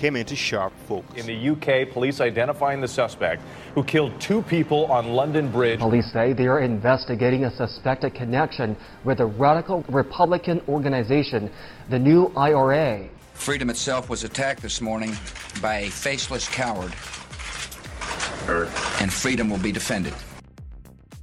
came 0.00 0.16
into 0.16 0.34
sharp 0.34 0.72
focus. 0.88 1.14
In 1.14 1.26
the 1.26 1.50
UK, 1.50 1.92
police 1.92 2.22
identifying 2.22 2.80
the 2.80 2.88
suspect 2.88 3.42
who 3.74 3.84
killed 3.84 4.18
two 4.18 4.40
people 4.40 4.86
on 4.86 5.10
London 5.10 5.52
Bridge. 5.52 5.78
Police 5.78 6.10
say 6.10 6.32
they 6.32 6.46
are 6.46 6.60
investigating 6.60 7.44
a 7.44 7.54
suspected 7.54 8.14
connection 8.14 8.78
with 9.04 9.20
a 9.20 9.26
radical 9.26 9.84
Republican 9.90 10.62
organization, 10.68 11.50
the 11.90 11.98
New 11.98 12.32
IRA. 12.34 13.10
Freedom 13.34 13.68
itself 13.68 14.08
was 14.08 14.24
attacked 14.24 14.62
this 14.62 14.80
morning 14.80 15.14
by 15.60 15.80
a 15.80 15.90
faceless 15.90 16.48
coward. 16.48 16.92
And 19.02 19.12
freedom 19.12 19.50
will 19.50 19.58
be 19.58 19.70
defended. 19.70 20.14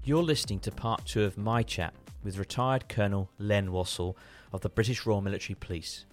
You're 0.04 0.22
listening 0.22 0.60
to 0.60 0.72
part 0.72 1.04
two 1.04 1.24
of 1.24 1.36
my 1.36 1.64
chat 1.64 1.96
with 2.24 2.38
retired 2.38 2.90
Colonel 2.90 3.32
Len 3.40 3.70
Wassell 3.70 4.16
of 4.54 4.62
the 4.62 4.70
British 4.70 5.04
Royal 5.08 5.22
Military 5.22 5.56
Police. 5.60 6.06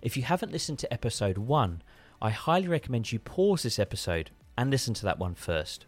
If 0.00 0.16
you 0.16 0.22
haven't 0.22 0.52
listened 0.52 0.78
to 0.78 0.92
episode 0.92 1.36
one, 1.36 1.82
I 2.20 2.30
highly 2.30 2.68
recommend 2.68 3.12
you 3.12 3.18
pause 3.18 3.62
this 3.62 3.78
episode 3.78 4.30
and 4.56 4.70
listen 4.70 4.94
to 4.94 5.04
that 5.04 5.18
one 5.18 5.34
first. 5.34 5.86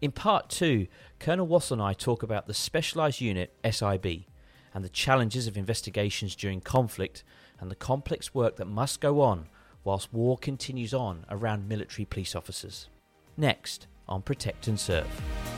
In 0.00 0.12
part 0.12 0.48
two, 0.48 0.86
Colonel 1.18 1.46
Wassell 1.46 1.72
and 1.72 1.82
I 1.82 1.92
talk 1.92 2.22
about 2.22 2.46
the 2.46 2.54
Specialised 2.54 3.20
Unit 3.20 3.54
SIB 3.68 4.24
and 4.74 4.84
the 4.84 4.90
challenges 4.90 5.46
of 5.46 5.56
investigations 5.56 6.36
during 6.36 6.60
conflict 6.60 7.24
and 7.58 7.70
the 7.70 7.76
complex 7.76 8.34
work 8.34 8.56
that 8.56 8.66
must 8.66 9.00
go 9.00 9.20
on 9.20 9.48
whilst 9.84 10.12
war 10.12 10.36
continues 10.36 10.92
on 10.92 11.24
around 11.30 11.68
military 11.68 12.04
police 12.04 12.36
officers. 12.36 12.88
Next 13.36 13.86
on 14.08 14.22
Protect 14.22 14.68
and 14.68 14.78
Serve. 14.78 15.57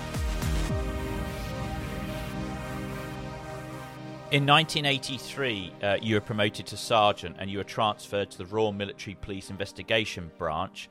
In 4.33 4.47
1983, 4.47 5.73
uh, 5.83 5.97
you 6.01 6.15
were 6.15 6.21
promoted 6.21 6.65
to 6.67 6.77
sergeant 6.77 7.35
and 7.41 7.51
you 7.51 7.59
were 7.59 7.65
transferred 7.65 8.31
to 8.31 8.39
the 8.39 8.47
Royal 8.47 8.71
Military 8.71 9.17
Police 9.17 9.51
Investigation 9.51 10.31
Branch, 10.39 10.89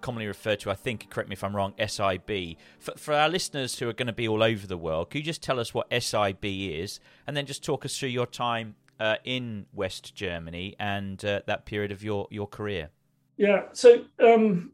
commonly 0.00 0.28
referred 0.28 0.60
to, 0.60 0.70
I 0.70 0.74
think, 0.74 1.10
correct 1.10 1.28
me 1.28 1.32
if 1.32 1.42
I'm 1.42 1.56
wrong, 1.56 1.74
SIB. 1.84 2.56
For, 2.78 2.92
for 2.96 3.14
our 3.14 3.28
listeners 3.28 3.80
who 3.80 3.88
are 3.88 3.92
going 3.92 4.06
to 4.06 4.12
be 4.12 4.28
all 4.28 4.44
over 4.44 4.64
the 4.64 4.76
world, 4.76 5.10
can 5.10 5.18
you 5.18 5.24
just 5.24 5.42
tell 5.42 5.58
us 5.58 5.74
what 5.74 5.88
SIB 5.92 6.44
is 6.44 7.00
and 7.26 7.36
then 7.36 7.46
just 7.46 7.64
talk 7.64 7.84
us 7.84 7.98
through 7.98 8.10
your 8.10 8.26
time 8.26 8.76
uh, 9.00 9.16
in 9.24 9.66
West 9.72 10.14
Germany 10.14 10.76
and 10.78 11.24
uh, 11.24 11.40
that 11.48 11.66
period 11.66 11.90
of 11.90 12.04
your, 12.04 12.28
your 12.30 12.46
career? 12.46 12.90
Yeah, 13.38 13.64
so 13.72 14.04
um, 14.22 14.70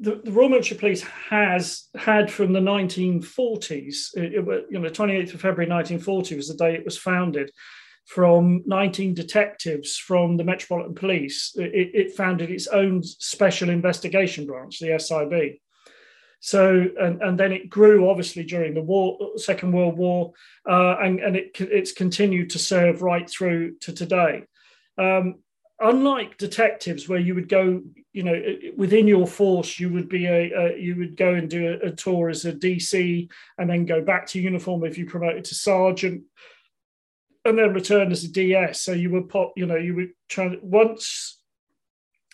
the, 0.00 0.20
the, 0.24 0.32
Royal 0.32 0.48
Military 0.48 0.78
Police 0.78 1.02
has 1.02 1.88
had 1.94 2.32
from 2.32 2.52
the 2.52 2.60
1940s, 2.60 4.16
it, 4.16 4.34
it, 4.34 4.66
you 4.70 4.78
know, 4.78 4.88
28th 4.88 5.34
of 5.34 5.40
February 5.40 5.70
1940 5.70 6.36
was 6.36 6.48
the 6.48 6.54
day 6.54 6.74
it 6.74 6.84
was 6.84 6.96
founded, 6.96 7.50
from 8.06 8.62
19 8.66 9.14
detectives 9.14 9.96
from 9.96 10.36
the 10.36 10.42
Metropolitan 10.42 10.94
Police. 10.94 11.52
It, 11.54 11.90
it 11.94 12.16
founded 12.16 12.50
its 12.50 12.66
own 12.66 13.04
special 13.04 13.68
investigation 13.68 14.46
branch, 14.46 14.80
the 14.80 14.98
SIB. 14.98 15.60
So, 16.40 16.86
and, 16.98 17.22
and 17.22 17.38
then 17.38 17.52
it 17.52 17.68
grew 17.68 18.08
obviously 18.10 18.42
during 18.42 18.74
the 18.74 18.82
war, 18.82 19.16
Second 19.36 19.72
World 19.72 19.96
War, 19.96 20.32
uh, 20.68 20.96
and, 20.96 21.20
and 21.20 21.36
it, 21.36 21.50
it's 21.60 21.92
continued 21.92 22.50
to 22.50 22.58
serve 22.58 23.02
right 23.02 23.28
through 23.28 23.76
to 23.82 23.92
today. 23.92 24.44
Um, 24.98 25.36
unlike 25.80 26.36
detectives 26.36 27.08
where 27.08 27.18
you 27.18 27.34
would 27.34 27.48
go 27.48 27.82
you 28.12 28.22
know 28.22 28.40
within 28.76 29.06
your 29.06 29.26
force 29.26 29.80
you 29.80 29.88
would 29.88 30.08
be 30.08 30.26
a, 30.26 30.50
a 30.52 30.78
you 30.78 30.96
would 30.96 31.16
go 31.16 31.34
and 31.34 31.48
do 31.48 31.78
a, 31.82 31.88
a, 31.88 31.90
tour 31.92 32.28
as 32.28 32.44
a 32.44 32.52
dc 32.52 33.28
and 33.58 33.70
then 33.70 33.86
go 33.86 34.02
back 34.02 34.26
to 34.26 34.40
uniform 34.40 34.84
if 34.84 34.98
you 34.98 35.06
promoted 35.06 35.44
to 35.44 35.54
sergeant 35.54 36.22
and 37.44 37.58
then 37.58 37.72
return 37.72 38.12
as 38.12 38.24
a 38.24 38.28
ds 38.28 38.80
so 38.80 38.92
you 38.92 39.10
would 39.10 39.28
pop 39.28 39.52
you 39.56 39.64
know 39.64 39.76
you 39.76 39.94
would 39.94 40.10
try 40.28 40.54
once 40.62 41.40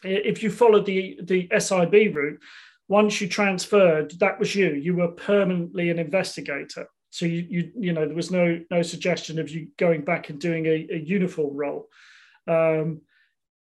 if 0.03 0.43
you 0.43 0.51
followed 0.51 0.87
the 0.87 1.19
the 1.23 1.49
sib 1.59 2.17
route 2.17 2.41
once 2.89 3.21
you 3.21 3.29
transferred 3.29 4.13
that 4.19 4.39
was 4.39 4.55
you. 4.55 4.73
You 4.75 4.97
were 4.97 5.09
permanently 5.09 5.91
an 5.91 5.99
investigator. 5.99 6.89
So 7.11 7.27
you 7.27 7.47
you, 7.49 7.73
you 7.79 7.93
know 7.93 8.07
there 8.07 8.15
was 8.15 8.31
no 8.31 8.61
no 8.71 8.83
suggestion 8.83 9.39
of 9.39 9.51
you 9.51 9.69
going 9.79 10.05
back 10.05 10.31
and 10.31 10.41
doing 10.41 10.67
a, 10.67 10.87
a 10.91 10.99
uniform 10.99 11.57
role. 11.57 11.89
Um, 12.47 13.01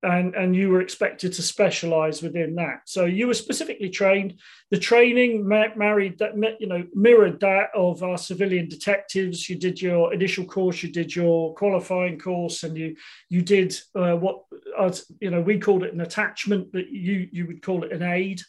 and 0.04 0.34
and 0.36 0.56
you 0.56 0.70
were 0.70 0.82
expected 0.82 1.34
to 1.34 1.42
specialize 1.42 2.22
within 2.22 2.56
that. 2.56 2.82
So 2.86 3.06
you 3.06 3.28
were 3.28 3.34
specifically 3.34 3.90
trained. 3.90 4.40
The 4.72 4.80
training 4.80 5.48
married 5.48 6.18
that 6.20 6.36
you 6.60 6.68
know 6.68 6.84
mirrored 6.94 7.40
that 7.42 7.70
of 7.76 8.04
our 8.04 8.18
civilian 8.18 8.68
detectives. 8.68 9.50
You 9.50 9.58
did 9.58 9.82
your 9.82 10.14
initial 10.14 10.46
course 10.46 10.82
you 10.82 10.92
did 10.92 11.16
your 11.16 11.54
qualifying 11.56 12.20
course 12.20 12.64
and 12.64 12.78
you 12.78 12.96
you 13.30 13.42
did 13.42 13.78
uh, 13.96 14.16
what 14.16 14.44
uh, 14.78 14.92
you 15.20 15.30
know 15.30 15.42
we 15.42 15.60
called 15.60 15.84
it 15.84 15.94
an 15.94 16.02
attachment 16.02 16.72
but 16.72 16.90
you 16.90 17.28
you 17.32 17.48
would 17.48 17.62
call 17.62 17.84
it 17.84 17.92
an 17.92 18.04
aid 18.04 18.42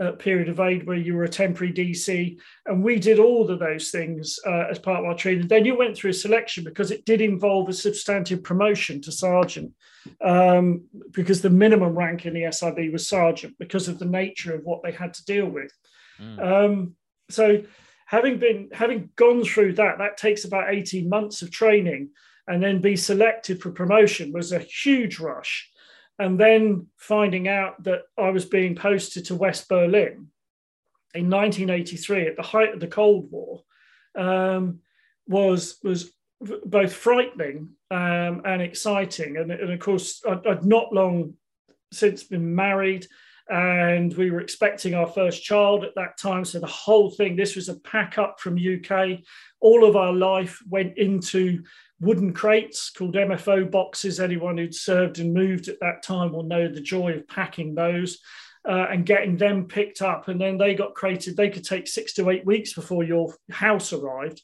uh, 0.00 0.12
period 0.12 0.48
of 0.48 0.60
aid 0.60 0.86
where 0.86 0.96
you 0.96 1.14
were 1.14 1.24
a 1.24 1.28
temporary 1.28 1.72
DC. 1.72 2.38
And 2.66 2.82
we 2.82 2.98
did 2.98 3.18
all 3.18 3.50
of 3.50 3.58
those 3.58 3.90
things 3.90 4.38
uh, 4.46 4.66
as 4.70 4.78
part 4.78 5.00
of 5.00 5.06
our 5.06 5.16
training. 5.16 5.48
Then 5.48 5.64
you 5.64 5.76
went 5.76 5.96
through 5.96 6.10
a 6.10 6.14
selection 6.14 6.64
because 6.64 6.90
it 6.90 7.04
did 7.04 7.20
involve 7.20 7.68
a 7.68 7.72
substantive 7.72 8.42
promotion 8.42 9.00
to 9.02 9.12
sergeant 9.12 9.72
um, 10.24 10.84
because 11.10 11.42
the 11.42 11.50
minimum 11.50 11.96
rank 11.96 12.26
in 12.26 12.34
the 12.34 12.50
SIB 12.52 12.92
was 12.92 13.08
sergeant 13.08 13.54
because 13.58 13.88
of 13.88 13.98
the 13.98 14.04
nature 14.04 14.54
of 14.54 14.62
what 14.64 14.82
they 14.82 14.92
had 14.92 15.14
to 15.14 15.24
deal 15.24 15.46
with. 15.46 15.72
Mm. 16.20 16.42
Um, 16.42 16.94
so 17.28 17.62
having 18.06 18.38
been 18.38 18.70
having 18.72 19.10
gone 19.16 19.44
through 19.44 19.74
that, 19.74 19.98
that 19.98 20.16
takes 20.16 20.44
about 20.44 20.72
18 20.72 21.08
months 21.08 21.42
of 21.42 21.50
training 21.50 22.10
and 22.46 22.62
then 22.62 22.80
be 22.80 22.96
selected 22.96 23.60
for 23.60 23.70
promotion 23.70 24.32
was 24.32 24.52
a 24.52 24.58
huge 24.58 25.18
rush. 25.18 25.70
And 26.18 26.38
then 26.38 26.86
finding 26.96 27.48
out 27.48 27.82
that 27.84 28.02
I 28.18 28.30
was 28.30 28.44
being 28.44 28.74
posted 28.74 29.26
to 29.26 29.34
West 29.34 29.68
Berlin 29.68 30.28
in 31.14 31.30
1983 31.30 32.26
at 32.26 32.36
the 32.36 32.42
height 32.42 32.74
of 32.74 32.80
the 32.80 32.86
Cold 32.86 33.30
War 33.30 33.62
um, 34.16 34.80
was 35.26 35.78
was 35.82 36.12
both 36.40 36.92
frightening 36.92 37.70
um, 37.90 38.42
and 38.44 38.62
exciting. 38.62 39.36
And, 39.36 39.50
and 39.50 39.72
of 39.72 39.80
course, 39.80 40.22
I'd, 40.28 40.46
I'd, 40.46 40.64
not 40.64 40.92
long 40.92 41.34
since 41.92 42.22
been 42.22 42.54
married, 42.54 43.06
and 43.48 44.14
we 44.16 44.30
were 44.30 44.40
expecting 44.40 44.94
our 44.94 45.06
first 45.06 45.42
child 45.42 45.84
at 45.84 45.94
that 45.96 46.18
time. 46.18 46.44
So 46.44 46.60
the 46.60 46.66
whole 46.66 47.10
thing, 47.10 47.34
this 47.34 47.56
was 47.56 47.68
a 47.68 47.80
pack 47.80 48.18
up 48.18 48.38
from 48.40 48.58
UK. 48.58 49.20
All 49.60 49.84
of 49.84 49.96
our 49.96 50.12
life 50.12 50.60
went 50.68 50.98
into 50.98 51.62
wooden 52.00 52.32
crates 52.32 52.90
called 52.90 53.14
MFO 53.14 53.70
boxes. 53.70 54.20
Anyone 54.20 54.58
who'd 54.58 54.74
served 54.74 55.18
and 55.18 55.34
moved 55.34 55.68
at 55.68 55.80
that 55.80 56.02
time 56.02 56.32
will 56.32 56.44
know 56.44 56.68
the 56.68 56.80
joy 56.80 57.12
of 57.12 57.28
packing 57.28 57.74
those. 57.74 58.18
Uh, 58.68 58.86
and 58.90 59.06
getting 59.06 59.36
them 59.36 59.66
picked 59.66 60.02
up, 60.02 60.28
and 60.28 60.38
then 60.38 60.58
they 60.58 60.74
got 60.74 60.94
crated. 60.94 61.36
They 61.36 61.48
could 61.48 61.64
take 61.64 61.86
six 61.86 62.12
to 62.14 62.28
eight 62.28 62.44
weeks 62.44 62.74
before 62.74 63.02
your 63.02 63.34
house 63.50 63.94
arrived. 63.94 64.42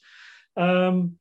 Um, 0.56 1.18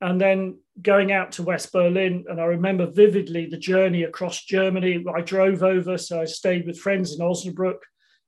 and 0.00 0.20
then 0.20 0.58
going 0.82 1.12
out 1.12 1.32
to 1.32 1.42
West 1.42 1.72
Berlin. 1.72 2.24
And 2.28 2.38
I 2.40 2.44
remember 2.44 2.86
vividly 2.86 3.46
the 3.46 3.56
journey 3.56 4.02
across 4.02 4.44
Germany. 4.44 5.02
I 5.14 5.22
drove 5.22 5.62
over, 5.62 5.96
so 5.96 6.20
I 6.20 6.26
stayed 6.26 6.66
with 6.66 6.78
friends 6.78 7.14
in 7.14 7.20
Osnabrück 7.20 7.78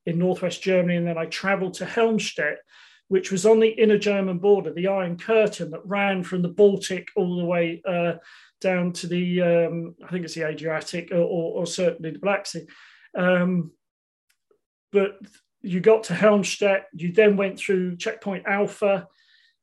in 0.07 0.19
northwest 0.19 0.63
Germany, 0.63 0.97
and 0.97 1.07
then 1.07 1.19
I 1.19 1.27
traveled 1.27 1.75
to 1.75 1.85
Helmstedt, 1.85 2.57
which 3.09 3.31
was 3.31 3.47
on 3.47 3.61
the 3.61 3.69
inner 3.69 3.99
German 3.99 4.39
border, 4.39 4.73
the 4.73 4.89
Iron 4.89 5.17
Curtain 5.17 5.71
that 5.71 5.87
ran 5.87 6.23
from 6.23 6.43
the 6.43 6.49
Baltic 6.49 7.09
all 7.17 7.37
the 7.37 7.45
way 7.45 7.83
uh, 7.87 8.15
down 8.61 8.93
to 8.95 9.07
the, 9.07 9.43
um, 9.43 9.95
I 10.05 10.11
think 10.11 10.25
it's 10.25 10.35
the 10.35 10.49
Adriatic 10.49 11.13
or, 11.13 11.17
or, 11.17 11.61
or 11.61 11.67
certainly 11.67 12.11
the 12.11 12.19
Black 12.19 12.47
Sea. 12.47 12.67
Um, 13.17 13.71
but 14.93 15.19
you 15.63 15.81
got 15.81 16.05
to 16.05 16.15
Helmstedt, 16.15 16.83
you 16.93 17.13
then 17.13 17.37
went 17.37 17.59
through 17.59 17.97
Checkpoint 17.97 18.47
Alpha, 18.47 19.07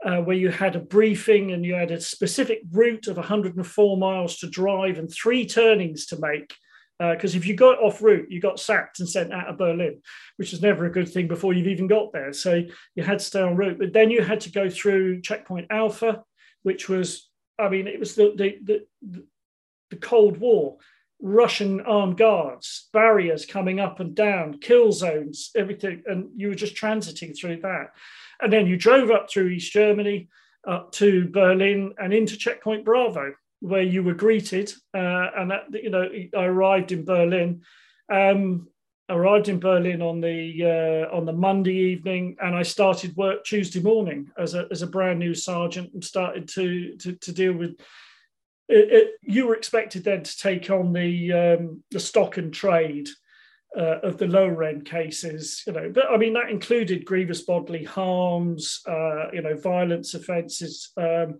uh, 0.06 0.18
where 0.18 0.36
you 0.36 0.50
had 0.50 0.76
a 0.76 0.80
briefing 0.80 1.52
and 1.52 1.66
you 1.66 1.74
had 1.74 1.92
a 1.92 2.02
specific 2.02 2.62
route 2.72 3.08
of 3.08 3.18
104 3.18 3.98
miles 3.98 4.38
to 4.38 4.50
drive 4.50 4.98
and 4.98 5.12
three 5.12 5.46
turnings 5.46 6.06
to 6.08 6.20
make. 6.20 6.54
Because 7.00 7.36
uh, 7.36 7.38
if 7.38 7.48
you 7.48 7.56
got 7.56 7.80
off 7.80 8.02
route, 8.02 8.30
you 8.30 8.40
got 8.40 8.60
sacked 8.60 9.00
and 9.00 9.10
sent 9.10 9.34
out 9.34 9.48
of 9.48 9.58
Berlin, 9.58 10.02
which 10.38 10.54
is 10.54 10.62
never 10.62 10.86
a 10.86 10.92
good 10.92 11.10
thing 11.10 11.28
before 11.28 11.54
you've 11.54 11.68
even 11.68 11.88
got 11.88 12.14
there. 12.14 12.32
So 12.34 12.64
you 12.96 13.04
had 13.04 13.20
to 13.20 13.26
stay 13.26 13.42
on 13.42 13.56
route. 13.56 13.80
But 13.80 13.94
then 13.94 14.12
you 14.12 14.22
had 14.22 14.42
to 14.42 14.52
go 14.52 14.70
through 14.70 15.22
Checkpoint 15.22 15.68
Alpha, 15.70 16.24
which 16.62 16.88
was, 16.88 17.30
I 17.60 17.70
mean, 17.70 17.88
it 17.88 18.00
was 18.00 18.16
the, 18.16 18.34
the, 18.36 18.58
the, 19.02 19.26
the 19.90 19.96
Cold 19.98 20.38
War. 20.38 20.78
Russian 21.20 21.80
armed 21.82 22.18
guards, 22.18 22.90
barriers 22.92 23.46
coming 23.46 23.80
up 23.80 24.02
and 24.02 24.14
down, 24.14 24.60
kill 24.60 24.92
zones, 24.92 25.52
everything. 25.56 26.04
And 26.06 26.30
you 26.36 26.50
were 26.50 26.56
just 26.56 26.76
transiting 26.76 27.38
through 27.38 27.62
that. 27.62 27.92
And 28.42 28.52
then 28.52 28.68
you 28.68 28.76
drove 28.76 29.10
up 29.10 29.30
through 29.30 29.48
East 29.48 29.72
Germany, 29.72 30.28
up 30.68 30.92
to 30.94 31.30
Berlin 31.30 31.94
and 31.98 32.14
into 32.14 32.38
Checkpoint 32.38 32.86
Bravo, 32.86 33.34
where 33.64 33.82
you 33.82 34.04
were 34.04 34.14
greeted. 34.14 34.74
Uh, 34.94 35.28
and 35.38 35.52
that, 35.52 35.64
you 35.72 35.90
know, 35.90 36.10
I 36.38 36.44
arrived 36.44 36.92
in 36.92 37.06
Berlin. 37.06 37.62
Um, 38.12 38.68
arrived 39.10 39.48
in 39.48 39.60
Berlin 39.60 40.02
on 40.02 40.22
the 40.22 41.08
uh, 41.10 41.16
on 41.16 41.26
the 41.26 41.34
Monday 41.34 41.76
evening, 41.76 42.36
and 42.42 42.56
I 42.56 42.64
started 42.64 43.16
work 43.16 43.44
Tuesday 43.44 43.82
morning 43.82 44.30
as 44.38 44.54
a 44.54 44.68
as 44.72 44.82
a 44.82 44.88
brand 44.88 45.20
new 45.20 45.34
sergeant, 45.34 45.94
and 45.94 46.04
started 46.04 46.48
to 46.50 46.96
to, 46.98 47.14
to 47.14 47.32
deal 47.32 47.54
with. 47.54 47.72
It, 48.70 48.94
it, 48.94 49.08
you 49.22 49.46
were 49.46 49.56
expected 49.56 50.04
then 50.04 50.24
to 50.24 50.38
take 50.38 50.70
on 50.70 50.94
the 50.94 51.34
um, 51.34 51.84
the 51.92 52.00
stock 52.00 52.38
and 52.38 52.54
trade 52.54 53.10
uh, 53.78 54.00
of 54.04 54.18
the 54.18 54.28
lower 54.28 54.64
end 54.64 54.86
cases, 54.86 55.64
you 55.66 55.74
know, 55.74 55.92
but 55.94 56.06
I 56.12 56.18
mean 56.18 56.34
that 56.34 56.50
included 56.50 57.06
grievous 57.06 57.42
bodily 57.42 57.84
harms, 57.84 58.82
uh, 58.88 59.32
you 59.32 59.42
know, 59.42 59.56
violence 59.56 60.14
offences, 60.14 60.92
um, 60.98 61.40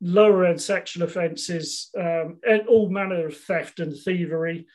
lower 0.00 0.44
end 0.46 0.60
sexual 0.60 1.02
offences, 1.04 1.90
um, 1.98 2.38
and 2.48 2.66
all 2.68 2.88
manner 2.88 3.26
of 3.26 3.36
theft 3.36 3.80
and 3.80 3.96
thievery 3.96 4.66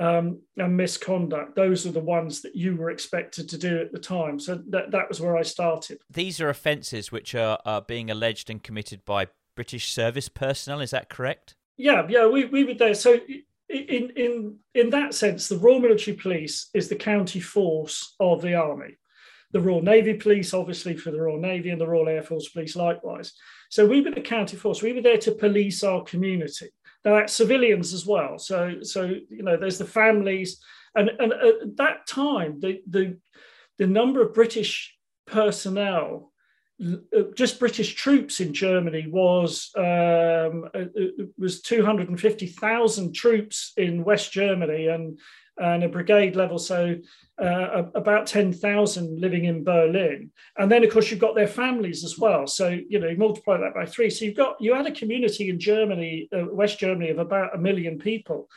um, 0.00 0.40
and 0.56 0.76
misconduct. 0.76 1.54
Those 1.54 1.86
are 1.86 1.92
the 1.92 2.00
ones 2.00 2.42
that 2.42 2.56
you 2.56 2.76
were 2.76 2.90
expected 2.90 3.48
to 3.50 3.58
do 3.58 3.80
at 3.80 3.92
the 3.92 3.98
time. 3.98 4.40
So 4.40 4.60
that 4.70 4.90
that 4.90 5.08
was 5.08 5.20
where 5.20 5.36
I 5.36 5.42
started. 5.42 5.98
These 6.10 6.40
are 6.40 6.48
offences 6.48 7.12
which 7.12 7.34
are, 7.34 7.58
are 7.64 7.82
being 7.82 8.10
alleged 8.10 8.50
and 8.50 8.62
committed 8.62 9.04
by 9.04 9.28
British 9.54 9.92
service 9.92 10.28
personnel. 10.28 10.80
Is 10.80 10.90
that 10.90 11.08
correct? 11.08 11.54
Yeah, 11.76 12.06
yeah, 12.08 12.26
we, 12.26 12.44
we 12.46 12.64
were 12.64 12.74
there. 12.74 12.94
So 12.94 13.18
in 13.68 14.10
in 14.16 14.56
in 14.74 14.90
that 14.90 15.14
sense, 15.14 15.48
the 15.48 15.58
Royal 15.58 15.80
Military 15.80 16.16
Police 16.16 16.68
is 16.74 16.88
the 16.88 16.96
county 16.96 17.40
force 17.40 18.14
of 18.20 18.42
the 18.42 18.54
army. 18.54 18.96
The 19.52 19.60
Royal 19.60 19.82
Navy 19.82 20.14
Police, 20.14 20.54
obviously, 20.54 20.96
for 20.96 21.10
the 21.10 21.20
Royal 21.20 21.38
Navy, 21.38 21.70
and 21.70 21.80
the 21.80 21.86
Royal 21.86 22.08
Air 22.08 22.22
Force 22.22 22.48
Police, 22.48 22.74
likewise. 22.74 23.34
So 23.72 23.86
we 23.86 24.02
were 24.02 24.10
the 24.10 24.20
county 24.20 24.58
force. 24.58 24.82
We 24.82 24.92
were 24.92 25.00
there 25.00 25.16
to 25.16 25.32
police 25.32 25.82
our 25.82 26.02
community. 26.02 26.68
Now 27.06 27.14
that's 27.14 27.32
civilians 27.32 27.94
as 27.94 28.04
well. 28.04 28.38
So 28.38 28.82
so 28.82 29.04
you 29.30 29.42
know, 29.42 29.56
there's 29.56 29.78
the 29.78 29.86
families, 29.86 30.60
and 30.94 31.08
and 31.08 31.32
at 31.32 31.76
that 31.78 32.06
time, 32.06 32.60
the 32.60 32.82
the 32.86 33.16
the 33.78 33.86
number 33.86 34.20
of 34.20 34.34
British 34.34 34.94
personnel 35.26 36.31
just 37.34 37.60
British 37.60 37.94
troops 37.94 38.40
in 38.40 38.52
Germany 38.52 39.06
was 39.08 39.70
um, 39.76 40.68
uh, 40.74 40.86
uh, 40.98 41.24
was 41.38 41.62
250,000 41.62 43.14
troops 43.14 43.72
in 43.76 44.04
West 44.04 44.32
Germany 44.32 44.88
and 44.88 45.18
and 45.58 45.84
a 45.84 45.88
brigade 45.88 46.34
level, 46.34 46.58
so 46.58 46.96
uh, 47.38 47.82
about 47.94 48.26
10,000 48.26 49.20
living 49.20 49.44
in 49.44 49.62
Berlin. 49.62 50.30
And 50.56 50.72
then, 50.72 50.82
of 50.82 50.90
course, 50.90 51.10
you've 51.10 51.20
got 51.20 51.34
their 51.34 51.46
families 51.46 52.04
as 52.04 52.18
well. 52.18 52.46
So, 52.46 52.68
you 52.88 52.98
know, 52.98 53.08
you 53.08 53.18
multiply 53.18 53.58
that 53.58 53.74
by 53.74 53.84
three. 53.84 54.08
So 54.08 54.24
you've 54.24 54.36
got, 54.36 54.56
you 54.60 54.72
had 54.74 54.86
a 54.86 54.92
community 54.92 55.50
in 55.50 55.60
Germany, 55.60 56.28
uh, 56.34 56.46
West 56.46 56.78
Germany, 56.78 57.10
of 57.10 57.18
about 57.18 57.54
a 57.54 57.58
million 57.58 57.98
people 57.98 58.48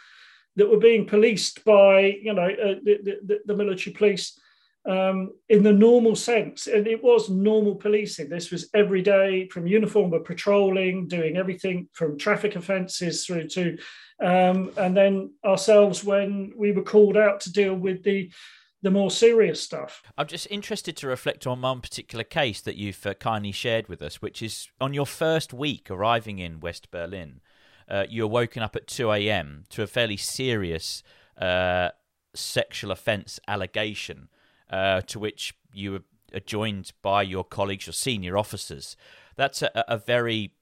that 0.56 0.69
were 0.69 0.77
being 0.77 1.06
policed 1.06 1.66
by, 1.66 2.18
you 2.22 2.33
know, 2.33 2.48
uh, 2.48 2.75
the, 2.81 3.19
the, 3.25 3.39
the 3.45 3.56
military 3.56 3.94
police 3.94 4.39
um, 4.85 5.31
in 5.49 5.63
the 5.63 5.73
normal 5.73 6.15
sense. 6.15 6.67
And 6.67 6.87
it 6.87 7.03
was 7.03 7.29
normal 7.29 7.75
policing. 7.75 8.29
This 8.29 8.51
was 8.51 8.69
every 8.73 9.01
day 9.01 9.47
from 9.49 9.67
uniform, 9.67 10.11
but 10.11 10.25
patrolling, 10.25 11.07
doing 11.07 11.37
everything 11.37 11.87
from 11.93 12.17
traffic 12.17 12.55
offences 12.55 13.25
through 13.25 13.47
to, 13.49 13.77
um, 14.21 14.71
and 14.77 14.95
then 14.95 15.31
ourselves 15.43 16.03
when 16.03 16.53
we 16.55 16.71
were 16.71 16.83
called 16.83 17.17
out 17.17 17.39
to 17.41 17.51
deal 17.51 17.75
with 17.75 18.03
the 18.03 18.31
the 18.81 18.91
more 18.91 19.10
serious 19.10 19.60
stuff. 19.60 20.03
I'm 20.15 20.27
just 20.27 20.45
interested 20.51 20.95
to 20.98 21.07
reflect 21.07 21.48
on 21.48 21.60
one 21.60 21.81
particular 21.81 22.24
case 22.24 22.62
that 22.62 22.75
you've 22.75 23.03
uh, 23.03 23.15
kindly 23.15 23.51
shared 23.51 23.88
with 23.88 24.00
us, 24.03 24.21
which 24.21 24.43
is 24.43 24.69
on 24.79 24.93
your 24.93 25.07
first 25.07 25.53
week 25.53 25.89
arriving 25.89 26.38
in 26.38 26.60
West 26.60 26.91
Berlin. 26.91 27.41
Uh, 27.89 28.05
you 28.07 28.21
were 28.21 28.27
woken 28.27 28.62
up 28.62 28.75
at 28.75 28.86
2 28.86 29.12
a.m. 29.12 29.63
to 29.69 29.81
a 29.81 29.88
fairly 29.88 30.17
serious 30.17 31.01
uh, 31.41 31.89
sexual 32.36 32.91
offence 32.91 33.39
allegation 33.48 34.29
uh, 34.69 35.01
to 35.01 35.19
which 35.19 35.53
you 35.74 36.03
are 36.34 36.39
joined 36.39 36.91
by 37.01 37.22
your 37.22 37.43
colleagues, 37.43 37.88
your 37.88 37.93
senior 37.93 38.38
officers. 38.38 38.98
That's 39.36 39.62
a, 39.62 39.84
a 39.88 39.98
very 39.98 40.53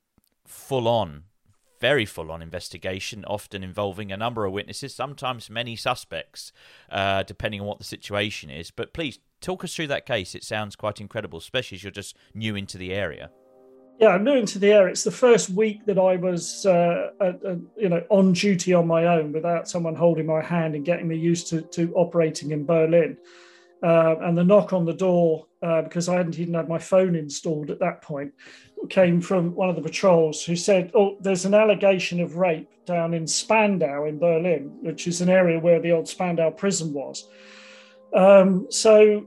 full 0.46 0.88
on, 0.88 1.24
very 1.80 2.06
full 2.06 2.32
on 2.32 2.42
investigation, 2.42 3.26
often 3.26 3.64
involving 3.64 4.12
a 4.12 4.18
number 4.18 4.46
of 4.46 4.54
witnesses, 4.54 4.96
sometimes 4.96 5.50
many 5.50 5.76
suspects, 5.76 6.52
uh, 6.90 7.24
depending 7.24 7.62
on 7.62 7.68
what 7.68 7.80
the 7.80 7.84
situation 7.84 8.50
is. 8.50 8.72
But 8.72 8.94
please 8.94 9.20
talk 9.42 9.64
us 9.64 9.76
through 9.76 9.88
that 9.88 10.06
case. 10.06 10.36
It 10.36 10.44
sounds 10.44 10.76
quite 10.76 11.02
incredible, 11.02 11.40
especially 11.40 11.76
as 11.76 11.84
you're 11.84 11.92
just 11.92 12.16
new 12.34 12.56
into 12.56 12.78
the 12.78 12.94
area. 12.94 13.30
Yeah, 14.00 14.10
I'm 14.10 14.24
new 14.24 14.34
into 14.34 14.58
the 14.58 14.72
area. 14.72 14.92
It's 14.92 15.04
the 15.04 15.12
first 15.12 15.52
week 15.52 15.86
that 15.86 16.00
I 16.00 16.16
was, 16.16 16.66
uh, 16.66 17.12
you 17.78 17.90
know, 17.90 18.04
on 18.10 18.34
duty 18.34 18.74
on 18.74 18.88
my 18.88 19.06
own 19.06 19.32
without 19.32 19.70
someone 19.70 19.96
holding 19.96 20.26
my 20.26 20.42
hand 20.42 20.74
and 20.74 20.84
getting 20.84 21.08
me 21.08 21.16
used 21.16 21.48
to, 21.50 21.62
to 21.62 21.94
operating 21.94 22.52
in 22.52 22.66
Berlin. 22.66 23.18
Uh, 23.84 24.16
and 24.22 24.38
the 24.38 24.44
knock 24.44 24.72
on 24.72 24.86
the 24.86 24.94
door, 24.94 25.46
uh, 25.62 25.82
because 25.82 26.08
I 26.08 26.16
hadn't 26.16 26.40
even 26.40 26.54
had 26.54 26.70
my 26.70 26.80
phone 26.80 27.16
installed 27.16 27.70
at 27.70 27.80
that 27.80 28.02
point, 28.02 28.32
came 28.90 29.20
from 29.20 29.54
one 29.56 29.70
of 29.70 29.76
the 29.76 29.82
patrols 29.82 30.42
who 30.44 30.56
said, 30.56 30.92
Oh, 30.96 31.18
there's 31.20 31.44
an 31.44 31.54
allegation 31.54 32.22
of 32.22 32.38
rape 32.38 32.70
down 32.86 33.14
in 33.14 33.28
Spandau 33.28 34.06
in 34.06 34.20
Berlin, 34.20 34.72
which 34.82 35.06
is 35.06 35.20
an 35.20 35.30
area 35.30 35.60
where 35.60 35.82
the 35.82 35.92
old 35.92 36.08
Spandau 36.08 36.50
prison 36.50 36.94
was. 36.94 37.28
Um, 38.16 38.68
so, 38.70 39.26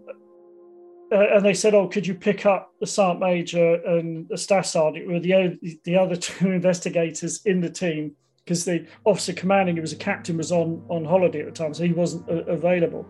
uh, 1.13 1.27
and 1.35 1.45
they 1.45 1.55
said, 1.55 1.75
Oh, 1.75 1.87
could 1.87 2.07
you 2.07 2.15
pick 2.15 2.47
up 2.47 2.73
the 2.81 2.87
Sergeant 2.87 3.21
Major 3.21 3.75
and 3.85 4.27
the 4.29 4.39
Staff 4.39 4.65
Sergeant, 4.65 5.07
were 5.07 5.21
the, 5.21 5.59
the 5.85 5.97
other 5.97 6.17
two 6.17 6.51
investigators 6.51 7.45
in 7.45 7.61
the 7.61 7.71
team? 7.71 8.17
Because 8.43 8.65
the 8.65 8.87
officer 9.05 9.35
commanding, 9.35 9.77
who 9.77 9.83
was 9.83 9.93
a 9.93 9.97
captain, 9.97 10.39
was 10.39 10.51
on, 10.51 10.83
on 10.89 11.05
holiday 11.05 11.41
at 11.41 11.47
the 11.47 11.53
time, 11.53 11.75
so 11.75 11.85
he 11.85 11.93
wasn't 11.93 12.27
uh, 12.31 12.45
available. 12.45 13.07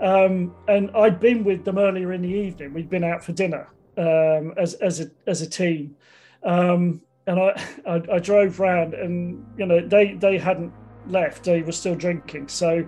Um, 0.00 0.54
and 0.66 0.90
I'd 0.96 1.20
been 1.20 1.44
with 1.44 1.64
them 1.64 1.78
earlier 1.78 2.12
in 2.12 2.22
the 2.22 2.28
evening. 2.28 2.72
We'd 2.72 2.88
been 2.88 3.04
out 3.04 3.22
for 3.22 3.32
dinner 3.32 3.68
um, 3.98 4.54
as, 4.56 4.74
as, 4.74 5.00
a, 5.00 5.10
as 5.26 5.42
a 5.42 5.48
team. 5.48 5.96
Um, 6.42 7.02
and 7.26 7.38
I, 7.38 7.66
I, 7.86 8.02
I, 8.14 8.18
drove 8.18 8.60
round 8.60 8.94
and, 8.94 9.46
you 9.58 9.66
know, 9.66 9.86
they, 9.86 10.14
they 10.14 10.38
hadn't 10.38 10.72
left, 11.06 11.44
they 11.44 11.62
were 11.62 11.72
still 11.72 11.94
drinking. 11.94 12.48
So, 12.48 12.86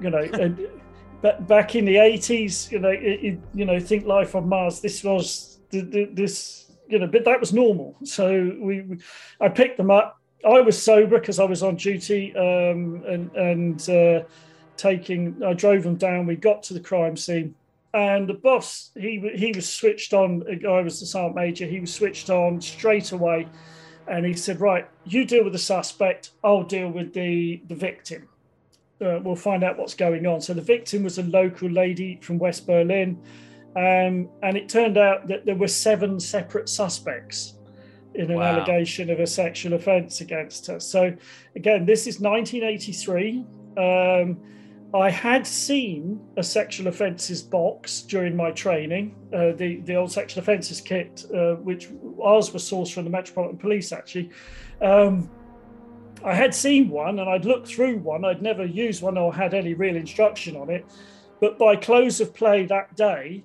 you 0.00 0.10
know, 0.10 0.56
but 1.22 1.46
back 1.46 1.74
in 1.74 1.84
the 1.84 1.96
eighties, 1.96 2.70
you 2.70 2.78
know, 2.78 2.90
it, 2.90 3.02
it, 3.02 3.40
you 3.54 3.64
know, 3.64 3.78
think 3.80 4.06
life 4.06 4.34
on 4.34 4.48
Mars. 4.48 4.80
This 4.80 5.02
was 5.02 5.60
the, 5.70 5.80
the, 5.80 6.04
this, 6.12 6.72
you 6.88 6.98
know, 6.98 7.06
but 7.06 7.24
that 7.24 7.40
was 7.40 7.52
normal. 7.52 7.96
So 8.04 8.56
we, 8.60 8.82
we 8.82 8.98
I 9.40 9.48
picked 9.48 9.76
them 9.76 9.90
up. 9.90 10.18
I 10.44 10.60
was 10.60 10.80
sober 10.80 11.20
because 11.20 11.38
I 11.38 11.44
was 11.44 11.62
on 11.62 11.76
duty, 11.76 12.34
um, 12.36 13.04
and 13.06 13.30
and 13.36 13.88
uh, 13.88 14.24
taking. 14.76 15.42
I 15.44 15.52
drove 15.52 15.82
them 15.82 15.96
down. 15.96 16.26
We 16.26 16.36
got 16.36 16.62
to 16.64 16.74
the 16.74 16.80
crime 16.80 17.16
scene, 17.16 17.54
and 17.94 18.28
the 18.28 18.34
boss 18.34 18.90
he 18.96 19.20
he 19.34 19.52
was 19.54 19.70
switched 19.70 20.12
on. 20.12 20.44
I 20.66 20.80
was 20.80 21.00
the 21.00 21.06
sergeant 21.06 21.36
major. 21.36 21.66
He 21.66 21.80
was 21.80 21.92
switched 21.92 22.30
on 22.30 22.60
straight 22.60 23.12
away, 23.12 23.48
and 24.08 24.24
he 24.26 24.34
said, 24.34 24.60
"Right, 24.60 24.88
you 25.04 25.24
deal 25.24 25.44
with 25.44 25.52
the 25.52 25.58
suspect. 25.58 26.30
I'll 26.42 26.64
deal 26.64 26.88
with 26.88 27.12
the 27.14 27.62
the 27.68 27.74
victim." 27.74 28.28
uh, 29.02 29.20
we'll 29.22 29.36
find 29.36 29.64
out 29.64 29.78
what's 29.78 29.94
going 29.94 30.26
on. 30.26 30.40
So 30.40 30.54
the 30.54 30.62
victim 30.62 31.02
was 31.02 31.18
a 31.18 31.22
local 31.22 31.68
lady 31.68 32.18
from 32.22 32.38
West 32.38 32.66
Berlin, 32.66 33.20
um, 33.76 34.28
and 34.42 34.56
it 34.56 34.68
turned 34.68 34.98
out 34.98 35.26
that 35.28 35.44
there 35.44 35.56
were 35.56 35.68
seven 35.68 36.20
separate 36.20 36.68
suspects 36.68 37.54
in 38.14 38.30
an 38.30 38.36
wow. 38.36 38.42
allegation 38.42 39.10
of 39.10 39.20
a 39.20 39.26
sexual 39.26 39.72
offence 39.72 40.20
against 40.20 40.66
her. 40.66 40.78
So 40.78 41.14
again, 41.56 41.86
this 41.86 42.06
is 42.06 42.20
1983. 42.20 43.44
Um, 43.76 44.38
I 44.94 45.08
had 45.10 45.46
seen 45.46 46.20
a 46.36 46.42
sexual 46.42 46.86
offences 46.86 47.42
box 47.42 48.02
during 48.02 48.36
my 48.36 48.50
training, 48.50 49.14
uh, 49.32 49.52
the 49.52 49.80
the 49.84 49.96
old 49.96 50.12
sexual 50.12 50.42
offences 50.42 50.80
kit, 50.80 51.24
uh, 51.34 51.54
which 51.54 51.88
ours 52.22 52.52
was 52.52 52.62
sourced 52.62 52.92
from 52.92 53.04
the 53.04 53.10
Metropolitan 53.10 53.56
Police 53.56 53.92
actually. 53.92 54.30
Um, 54.82 55.30
I 56.24 56.34
had 56.34 56.54
seen 56.54 56.90
one 56.90 57.18
and 57.18 57.28
I'd 57.28 57.44
looked 57.44 57.68
through 57.68 57.98
one. 57.98 58.24
I'd 58.24 58.42
never 58.42 58.64
used 58.64 59.02
one 59.02 59.16
or 59.16 59.34
had 59.34 59.54
any 59.54 59.74
real 59.74 59.96
instruction 59.96 60.56
on 60.56 60.70
it. 60.70 60.84
But 61.40 61.58
by 61.58 61.74
close 61.74 62.20
of 62.20 62.34
play 62.34 62.66
that 62.66 62.94
day, 62.94 63.44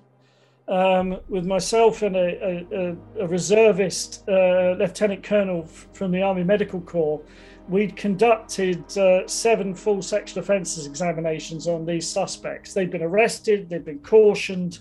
um, 0.68 1.18
with 1.28 1.46
myself 1.46 2.02
and 2.02 2.14
a, 2.14 2.66
a, 2.72 3.24
a 3.24 3.26
reservist 3.26 4.22
uh, 4.28 4.76
lieutenant 4.78 5.22
colonel 5.22 5.66
from 5.66 6.12
the 6.12 6.22
Army 6.22 6.44
Medical 6.44 6.80
Corps, 6.82 7.22
we'd 7.68 7.96
conducted 7.96 8.96
uh, 8.96 9.26
seven 9.28 9.74
full 9.74 10.00
sexual 10.00 10.42
offences 10.42 10.86
examinations 10.86 11.68
on 11.68 11.84
these 11.84 12.08
suspects. 12.08 12.72
They'd 12.72 12.90
been 12.90 13.02
arrested, 13.02 13.68
they'd 13.68 13.84
been 13.84 14.00
cautioned. 14.00 14.78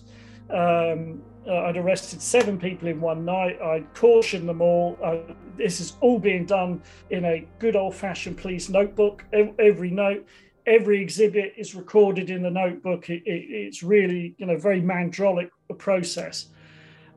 Um, 0.50 1.22
uh, 1.46 1.66
I'd 1.66 1.78
arrested 1.78 2.22
seven 2.22 2.58
people 2.58 2.88
in 2.88 3.00
one 3.00 3.24
night. 3.24 3.62
I'd 3.62 3.94
cautioned 3.94 4.48
them 4.48 4.62
all. 4.62 4.98
Uh, 5.04 5.34
this 5.58 5.80
is 5.80 5.94
all 6.02 6.20
being 6.20 6.46
done 6.46 6.82
in 7.10 7.26
a 7.26 7.48
good 7.60 7.76
old 7.76 7.96
fashioned 7.96 8.38
police 8.38 8.70
notebook. 8.70 9.24
Every 9.32 9.90
note, 9.90 10.26
every 10.66 11.02
exhibit 11.02 11.54
is 11.58 11.74
recorded 11.74 12.30
in 12.30 12.42
the 12.42 12.50
notebook. 12.50 13.10
It, 13.10 13.24
it, 13.26 13.46
it's 13.50 13.82
really, 13.82 14.36
you 14.38 14.46
know, 14.46 14.58
very 14.58 14.82
mandraulic 14.82 15.50
process. 15.78 16.48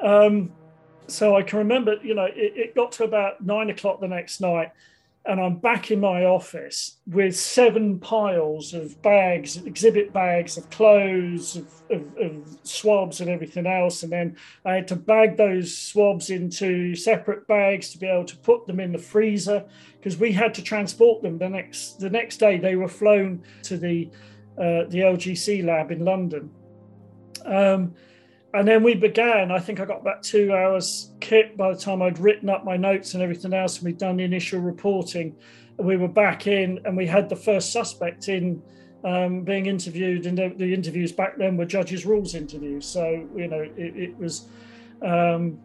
Um, 0.00 0.52
so 1.08 1.36
I 1.36 1.42
can 1.42 1.58
remember, 1.58 1.96
you 2.02 2.14
know, 2.14 2.26
it, 2.26 2.52
it 2.56 2.74
got 2.74 2.92
to 2.92 3.04
about 3.04 3.40
nine 3.44 3.70
o'clock 3.70 4.00
the 4.00 4.08
next 4.08 4.40
night 4.40 4.70
and 5.26 5.38
I'm 5.38 5.56
back 5.56 5.90
in 5.90 6.00
my 6.00 6.24
office 6.24 6.96
with 7.06 7.36
seven 7.36 7.98
piles 7.98 8.72
of 8.72 9.00
bags, 9.02 9.58
exhibit 9.58 10.12
bags 10.14 10.56
of 10.56 10.70
clothes, 10.70 11.56
of, 11.56 11.66
of, 11.90 12.16
of, 12.16 12.58
swabs, 12.62 13.20
and 13.20 13.28
everything 13.28 13.66
else. 13.66 14.02
And 14.02 14.10
then 14.10 14.36
I 14.64 14.74
had 14.74 14.88
to 14.88 14.96
bag 14.96 15.36
those 15.36 15.76
swabs 15.76 16.30
into 16.30 16.94
separate 16.94 17.46
bags 17.46 17.90
to 17.90 17.98
be 17.98 18.06
able 18.06 18.24
to 18.24 18.36
put 18.38 18.66
them 18.66 18.80
in 18.80 18.92
the 18.92 18.98
freezer 18.98 19.64
because 19.98 20.16
we 20.16 20.32
had 20.32 20.54
to 20.54 20.62
transport 20.62 21.22
them 21.22 21.36
the 21.36 21.50
next 21.50 22.00
the 22.00 22.10
next 22.10 22.38
day. 22.38 22.56
They 22.58 22.76
were 22.76 22.88
flown 22.88 23.42
to 23.64 23.76
the 23.76 24.08
uh, 24.56 24.88
the 24.88 25.00
LGC 25.00 25.64
lab 25.64 25.90
in 25.90 26.02
London. 26.04 26.50
Um, 27.44 27.94
and 28.52 28.66
then 28.66 28.82
we 28.82 28.94
began. 28.94 29.52
I 29.52 29.60
think 29.60 29.80
I 29.80 29.84
got 29.84 30.00
about 30.00 30.22
two 30.22 30.52
hours 30.52 31.12
kit 31.20 31.56
by 31.56 31.72
the 31.72 31.78
time 31.78 32.02
I'd 32.02 32.18
written 32.18 32.48
up 32.48 32.64
my 32.64 32.76
notes 32.76 33.14
and 33.14 33.22
everything 33.22 33.52
else, 33.52 33.76
and 33.76 33.86
we'd 33.86 33.98
done 33.98 34.16
the 34.16 34.24
initial 34.24 34.60
reporting. 34.60 35.36
And 35.78 35.86
We 35.86 35.96
were 35.96 36.08
back 36.08 36.46
in, 36.46 36.80
and 36.84 36.96
we 36.96 37.06
had 37.06 37.28
the 37.28 37.36
first 37.36 37.72
suspect 37.72 38.28
in 38.28 38.60
um, 39.04 39.42
being 39.42 39.66
interviewed, 39.66 40.26
and 40.26 40.36
the, 40.36 40.52
the, 40.56 40.74
interviews 40.74 41.12
back 41.12 41.38
then 41.38 41.56
were 41.56 41.64
judges' 41.64 42.04
rules 42.04 42.34
interviews. 42.34 42.86
So 42.86 43.26
you 43.36 43.48
know, 43.48 43.62
it, 43.76 43.96
it 43.96 44.18
was 44.18 44.48
um, 45.00 45.58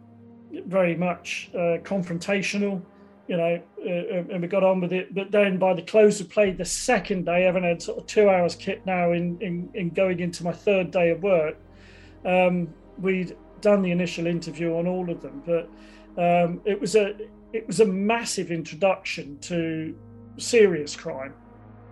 very 0.66 0.94
much 0.94 1.50
uh, 1.54 1.78
confrontational. 1.82 2.82
You 3.26 3.36
know, 3.36 3.60
uh, 3.84 4.32
and 4.32 4.40
we 4.40 4.46
got 4.46 4.62
on 4.62 4.80
with 4.80 4.92
it. 4.92 5.12
But 5.12 5.32
then 5.32 5.58
by 5.58 5.74
the 5.74 5.82
close 5.82 6.20
of 6.20 6.30
play, 6.30 6.52
the 6.52 6.64
second 6.64 7.26
day, 7.26 7.42
having 7.42 7.64
had 7.64 7.82
sort 7.82 7.98
of 7.98 8.06
two 8.06 8.30
hours 8.30 8.54
kit 8.54 8.86
now 8.86 9.10
in, 9.10 9.36
in, 9.42 9.68
in 9.74 9.90
going 9.90 10.20
into 10.20 10.44
my 10.44 10.52
third 10.52 10.92
day 10.92 11.10
of 11.10 11.24
work, 11.24 11.56
um, 12.26 12.74
we'd 12.98 13.36
done 13.60 13.82
the 13.82 13.90
initial 13.90 14.26
interview 14.26 14.76
on 14.76 14.86
all 14.86 15.08
of 15.10 15.22
them, 15.22 15.42
but 15.46 15.70
um, 16.18 16.60
it 16.64 16.80
was 16.80 16.96
a 16.96 17.16
it 17.52 17.66
was 17.66 17.80
a 17.80 17.86
massive 17.86 18.50
introduction 18.50 19.38
to 19.38 19.96
serious 20.36 20.96
crime. 20.96 21.34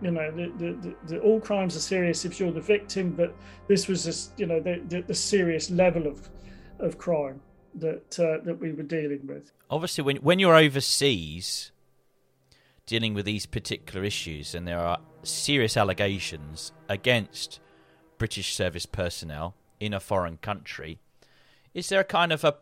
You 0.03 0.11
know, 0.11 0.31
the, 0.33 0.53
the, 0.59 0.95
the, 1.07 1.21
all 1.21 1.41
crimes 1.41 1.77
are 1.77 1.81
serious 1.81 2.25
if 2.25 2.39
you're 2.39 2.53
the 2.53 2.61
victim, 2.61 3.13
but 3.13 3.35
this 3.69 3.89
was 3.89 4.05
just, 4.05 4.39
you 4.39 4.45
know 4.45 4.61
the, 4.61 5.03
the, 5.07 5.15
serious 5.15 5.71
level 5.71 6.07
of 6.07 6.29
of 6.81 6.99
crime 6.99 7.41
that 7.77 8.19
uh, 8.19 8.45
that 8.45 8.59
we 8.61 8.73
were 8.73 8.83
dealing 8.83 9.27
with. 9.27 9.53
Obviously, 9.71 10.05
when 10.05 10.17
when 10.17 10.39
you're 10.39 10.57
overseas 10.57 11.71
dealing 12.87 13.15
with 13.15 13.25
these 13.25 13.47
particular 13.47 14.05
issues, 14.05 14.55
and 14.55 14.67
there 14.67 14.81
are 14.81 14.99
serious 15.23 15.77
allegations 15.77 16.73
against 16.89 17.61
British 18.19 18.55
service 18.55 18.85
personnel 18.85 19.55
in 19.81 19.93
a 19.93 20.01
foreign 20.01 20.37
country, 20.39 20.99
is 21.73 21.89
there 21.89 22.01
a 22.01 22.05
kind 22.05 22.33
of 22.33 22.45
a 22.45 22.57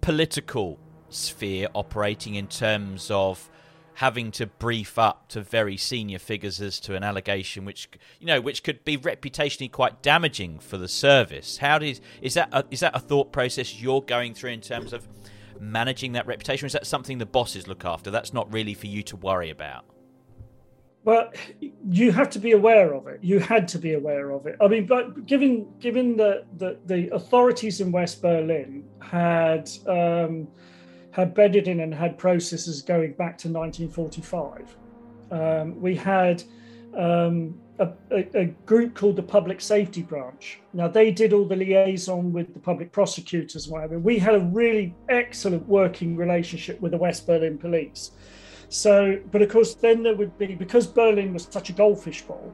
political 0.00 0.78
sphere 1.08 1.68
operating 1.74 2.34
in 2.34 2.46
terms 2.46 3.10
of 3.10 3.50
having 3.94 4.32
to 4.32 4.46
brief 4.46 4.98
up 4.98 5.28
to 5.28 5.40
very 5.40 5.76
senior 5.76 6.18
figures 6.18 6.60
as 6.60 6.80
to 6.80 6.96
an 6.96 7.04
allegation 7.04 7.64
which 7.64 7.88
you 8.18 8.26
know 8.26 8.40
which 8.40 8.64
could 8.64 8.84
be 8.84 8.98
reputationally 8.98 9.70
quite 9.70 10.02
damaging 10.02 10.58
for 10.58 10.76
the 10.76 10.88
service? 10.88 11.58
How 11.58 11.78
does 11.78 12.00
is 12.20 12.34
that 12.34 12.48
a, 12.52 12.64
is 12.70 12.80
that 12.80 12.94
a 12.94 12.98
thought 12.98 13.32
process 13.32 13.80
you're 13.80 14.02
going 14.02 14.34
through 14.34 14.50
in 14.50 14.60
terms 14.60 14.92
of 14.92 15.06
managing 15.60 16.12
that 16.12 16.26
reputation 16.26 16.66
is 16.66 16.72
that 16.72 16.86
something 16.86 17.18
the 17.18 17.26
bosses 17.26 17.68
look 17.68 17.84
after? 17.84 18.10
That's 18.10 18.32
not 18.32 18.52
really 18.52 18.74
for 18.74 18.88
you 18.88 19.02
to 19.04 19.16
worry 19.16 19.50
about 19.50 19.84
well, 21.04 21.30
you 21.90 22.12
have 22.12 22.30
to 22.30 22.38
be 22.38 22.52
aware 22.52 22.94
of 22.94 23.06
it. 23.06 23.20
You 23.22 23.38
had 23.38 23.68
to 23.68 23.78
be 23.78 23.92
aware 23.92 24.30
of 24.30 24.46
it. 24.46 24.56
I 24.60 24.68
mean, 24.68 24.86
but 24.86 25.26
given 25.26 25.68
given 25.78 26.16
the 26.16 26.44
the, 26.56 26.78
the 26.86 27.14
authorities 27.14 27.80
in 27.80 27.92
West 27.92 28.22
Berlin 28.22 28.84
had 29.00 29.70
um, 29.86 30.48
had 31.10 31.34
bedded 31.34 31.68
in 31.68 31.80
and 31.80 31.94
had 31.94 32.16
processes 32.16 32.80
going 32.80 33.12
back 33.12 33.36
to 33.38 33.48
1945, 33.48 34.76
um, 35.30 35.80
we 35.80 35.94
had 35.94 36.42
um, 36.96 37.60
a, 37.78 37.90
a, 38.10 38.38
a, 38.38 38.44
group 38.66 38.94
called 38.94 39.16
the 39.16 39.22
Public 39.22 39.60
Safety 39.60 40.02
Branch. 40.02 40.60
Now 40.72 40.88
they 40.88 41.10
did 41.10 41.32
all 41.32 41.44
the 41.44 41.56
liaison 41.56 42.32
with 42.32 42.54
the 42.54 42.60
public 42.60 42.92
prosecutors. 42.92 43.66
And 43.66 43.72
whatever. 43.72 43.98
We 43.98 44.18
had 44.18 44.36
a 44.36 44.40
really 44.40 44.94
excellent 45.08 45.66
working 45.68 46.16
relationship 46.16 46.80
with 46.80 46.92
the 46.92 46.98
West 46.98 47.26
Berlin 47.26 47.58
police. 47.58 48.12
So, 48.74 49.20
but 49.30 49.40
of 49.40 49.50
course, 49.50 49.76
then 49.76 50.02
there 50.02 50.16
would 50.16 50.36
be, 50.36 50.56
because 50.56 50.84
Berlin 50.84 51.32
was 51.32 51.46
such 51.48 51.70
a 51.70 51.72
goldfish 51.72 52.22
bowl, 52.22 52.52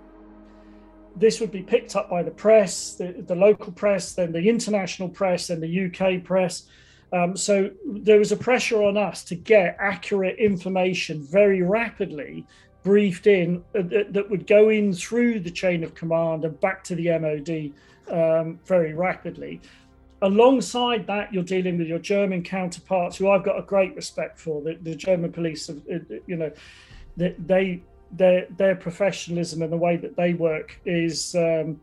this 1.16 1.40
would 1.40 1.50
be 1.50 1.62
picked 1.62 1.96
up 1.96 2.10
by 2.10 2.22
the 2.22 2.30
press, 2.30 2.94
the, 2.94 3.24
the 3.26 3.34
local 3.34 3.72
press, 3.72 4.12
then 4.12 4.30
the 4.30 4.46
international 4.46 5.08
press, 5.08 5.46
then 5.46 5.60
the 5.60 5.86
UK 5.86 6.22
press. 6.22 6.64
Um, 7.10 7.38
so 7.38 7.70
there 7.86 8.18
was 8.18 8.32
a 8.32 8.36
pressure 8.36 8.82
on 8.82 8.98
us 8.98 9.24
to 9.24 9.34
get 9.34 9.78
accurate 9.80 10.38
information 10.38 11.22
very 11.22 11.62
rapidly 11.62 12.46
briefed 12.82 13.26
in 13.26 13.64
uh, 13.74 13.80
that, 13.84 14.12
that, 14.12 14.28
would 14.28 14.46
go 14.46 14.68
in 14.68 14.92
through 14.92 15.40
the 15.40 15.50
chain 15.50 15.82
of 15.82 15.94
command 15.94 16.44
and 16.44 16.60
back 16.60 16.84
to 16.84 16.94
the 16.94 17.18
MOD 17.18 17.72
um, 18.14 18.60
very 18.66 18.92
rapidly 18.92 19.62
alongside 20.22 21.06
that, 21.06 21.32
you're 21.32 21.42
dealing 21.42 21.78
with 21.78 21.86
your 21.86 21.98
German 21.98 22.42
counterparts, 22.42 23.16
who 23.16 23.30
I've 23.30 23.44
got 23.44 23.58
a 23.58 23.62
great 23.62 23.94
respect 23.94 24.38
for. 24.38 24.62
The, 24.62 24.74
the 24.74 24.94
German 24.94 25.32
police, 25.32 25.66
have, 25.66 25.78
uh, 25.92 26.14
you 26.26 26.36
know, 26.36 26.52
they 27.16 27.82
their 28.12 28.46
their 28.56 28.74
professionalism 28.74 29.62
and 29.62 29.72
the 29.72 29.76
way 29.76 29.96
that 29.96 30.16
they 30.16 30.34
work 30.34 30.80
is 30.84 31.34
um, 31.34 31.80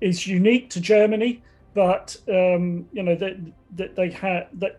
is 0.00 0.26
unique 0.26 0.70
to 0.70 0.80
Germany. 0.80 1.42
But 1.74 2.16
um, 2.28 2.86
you 2.92 3.02
know 3.02 3.14
that 3.16 3.36
that 3.76 3.96
they 3.96 4.10
had 4.10 4.48
that 4.54 4.78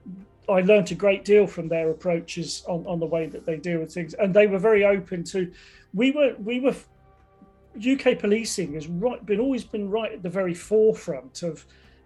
I 0.49 0.61
learned 0.61 0.91
a 0.91 0.95
great 0.95 1.25
deal 1.25 1.47
from 1.47 1.67
their 1.67 1.89
approaches 1.89 2.63
on, 2.67 2.85
on 2.85 2.99
the 2.99 3.05
way 3.05 3.27
that 3.27 3.45
they 3.45 3.57
deal 3.57 3.79
with 3.79 3.93
things, 3.93 4.13
and 4.13 4.33
they 4.33 4.47
were 4.47 4.59
very 4.59 4.85
open 4.85 5.23
to. 5.25 5.51
We 5.93 6.11
were 6.11 6.35
we 6.37 6.59
were 6.59 6.75
UK 7.75 8.19
policing 8.19 8.73
has 8.75 8.87
right 8.87 9.25
been 9.25 9.39
always 9.39 9.63
been 9.63 9.89
right 9.89 10.11
at 10.11 10.21
the 10.21 10.29
very 10.29 10.53
forefront 10.53 11.41
of 11.41 11.65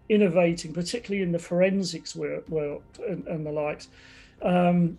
innovating, 0.10 0.74
particularly 0.74 1.24
in 1.24 1.32
the 1.32 1.40
forensics 1.40 2.16
world, 2.16 2.84
and, 3.08 3.28
and, 3.28 3.46
the 3.46 3.52
likes. 3.52 3.90
Um, 4.42 4.98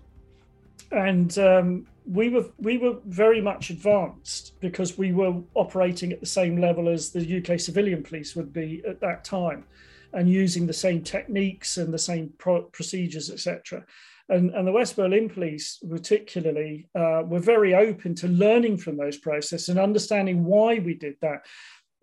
and 0.91 1.37
um, 1.39 1.87
we 2.07 2.29
were 2.31 2.47
we 2.59 2.79
were 2.79 2.97
very 3.07 3.41
much 3.41 3.71
advanced 3.71 4.59
because 4.61 4.97
we 4.97 5.13
were 5.13 5.35
operating 5.55 6.13
at 6.13 6.21
the 6.21 6.27
same 6.27 6.61
level 6.61 6.89
as 6.89 7.11
the 7.11 7.39
UK 7.39 7.61
civilian 7.61 8.03
police 8.03 8.35
would 8.35 8.53
be 8.53 8.83
at 8.87 9.01
that 9.01 9.25
time, 9.25 9.65
and 10.13 10.31
using 10.31 10.67
the 10.67 10.73
same 10.73 11.03
techniques 11.03 11.77
and 11.77 11.93
the 11.93 11.99
same 11.99 12.33
pro- 12.39 12.63
procedures, 12.63 13.31
etc. 13.31 13.85
And, 14.31 14.51
and 14.51 14.67
the 14.67 14.73
West 14.73 14.97
Berlin 14.97 15.31
police, 15.31 15.79
particularly, 15.89 16.89
uh, 16.95 17.23
were 17.25 17.41
very 17.41 17.75
open 17.75 18.15
to 18.17 18.29
learning 18.29 18.77
from 18.77 18.99
those 18.99 19.17
processes 19.17 19.71
and 19.71 19.79
understanding 19.79 20.45
why 20.45 20.79
we 20.79 20.95
did 20.95 21.17
that. 21.23 21.47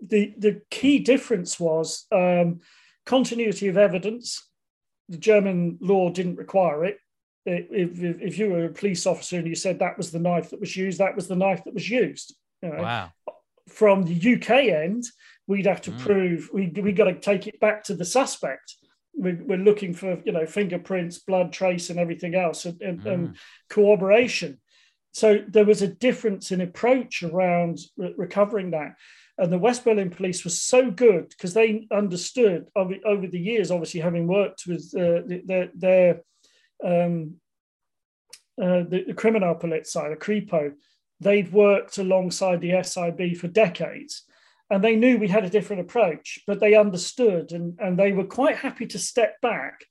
The 0.05 0.33
the 0.37 0.61
key 0.69 0.99
difference 0.99 1.59
was 1.59 2.05
um, 2.11 2.61
continuity 3.05 3.67
of 3.67 3.77
evidence. 3.77 4.49
The 5.09 5.17
German 5.17 5.77
law 5.81 6.09
didn't 6.09 6.37
require 6.37 6.83
it 6.85 6.97
if, 7.45 8.01
if, 8.01 8.21
if, 8.21 8.37
you 8.37 8.49
were 8.49 8.65
a 8.65 8.69
police 8.69 9.05
officer 9.05 9.37
and 9.37 9.47
you 9.47 9.55
said 9.55 9.79
that 9.79 9.97
was 9.97 10.11
the 10.11 10.19
knife 10.19 10.49
that 10.49 10.59
was 10.59 10.75
used, 10.75 10.99
that 10.99 11.15
was 11.15 11.27
the 11.27 11.35
knife 11.35 11.63
that 11.65 11.73
was 11.73 11.89
used. 11.89 12.35
You 12.61 12.69
know? 12.69 12.81
Wow. 12.81 13.11
From 13.69 14.03
the 14.03 14.35
UK 14.35 14.49
end, 14.49 15.03
we'd 15.47 15.67
have 15.67 15.81
to 15.81 15.91
mm. 15.91 15.99
prove 15.99 16.49
we 16.53 16.67
we 16.67 16.91
got 16.91 17.05
to 17.05 17.15
take 17.15 17.47
it 17.47 17.59
back 17.59 17.83
to 17.85 17.95
the 17.95 18.05
suspect. 18.05 18.75
We're, 19.13 19.41
we're, 19.43 19.57
looking 19.57 19.93
for 19.93 20.21
you 20.25 20.31
know 20.31 20.45
fingerprints, 20.45 21.19
blood 21.19 21.51
trace, 21.51 21.89
and 21.89 21.99
everything 21.99 22.35
else, 22.35 22.65
and, 22.65 22.81
and, 22.81 23.01
mm. 23.01 23.13
and 23.13 23.35
corroboration. 23.69 24.59
So 25.13 25.39
there 25.47 25.65
was 25.65 25.81
a 25.81 25.87
difference 25.87 26.51
in 26.51 26.61
approach 26.61 27.23
around 27.23 27.79
re- 27.97 28.13
recovering 28.17 28.71
that. 28.71 28.95
And 29.37 29.51
the 29.51 29.59
West 29.59 29.83
Berlin 29.83 30.09
police 30.09 30.43
was 30.43 30.61
so 30.61 30.89
good 30.89 31.29
because 31.29 31.53
they 31.53 31.87
understood 31.91 32.69
over, 32.75 33.27
the 33.27 33.39
years, 33.39 33.69
obviously 33.69 33.99
having 33.99 34.27
worked 34.27 34.63
with 34.65 34.93
uh, 34.95 35.21
their, 35.45 35.69
their 35.75 36.21
um, 36.83 37.35
uh, 38.61 38.83
the, 38.87 39.03
the 39.07 39.13
Kriminalpolizei, 39.13 40.09
the 40.09 40.15
Kripo, 40.15 40.73
they'd 41.19 41.51
worked 41.51 41.97
alongside 41.97 42.61
the 42.61 42.81
SIB 42.81 43.37
for 43.37 43.47
decades. 43.47 44.23
And 44.69 44.83
they 44.83 44.95
knew 44.95 45.17
we 45.17 45.27
had 45.27 45.45
a 45.45 45.49
different 45.49 45.81
approach, 45.81 46.39
but 46.47 46.59
they 46.59 46.75
understood 46.75 47.51
and, 47.51 47.77
and 47.79 47.99
they 47.99 48.13
were 48.13 48.25
quite 48.25 48.55
happy 48.55 48.87
to 48.87 48.99
step 48.99 49.39
back. 49.41 49.85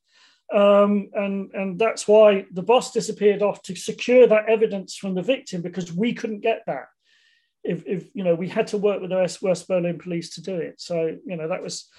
Um, 0.53 1.09
and, 1.13 1.51
and 1.53 1.79
that's 1.79 2.07
why 2.07 2.45
the 2.51 2.63
boss 2.63 2.91
disappeared 2.91 3.41
off 3.41 3.61
to 3.63 3.75
secure 3.75 4.27
that 4.27 4.49
evidence 4.49 4.95
from 4.95 5.15
the 5.15 5.21
victim 5.21 5.61
because 5.61 5.93
we 5.93 6.13
couldn't 6.13 6.41
get 6.41 6.63
that. 6.67 6.87
If, 7.65 7.85
if 7.87 8.07
you 8.13 8.23
know, 8.23 8.35
we 8.35 8.47
had 8.47 8.67
to 8.67 8.77
work 8.77 9.01
with 9.01 9.09
the 9.09 9.37
West 9.41 9.67
Berlin 9.67 9.97
police 9.97 10.35
to 10.35 10.41
do 10.41 10.55
it. 10.55 10.79
So, 10.79 11.17
you 11.25 11.35
know, 11.35 11.47
that 11.47 11.63
was 11.63 11.89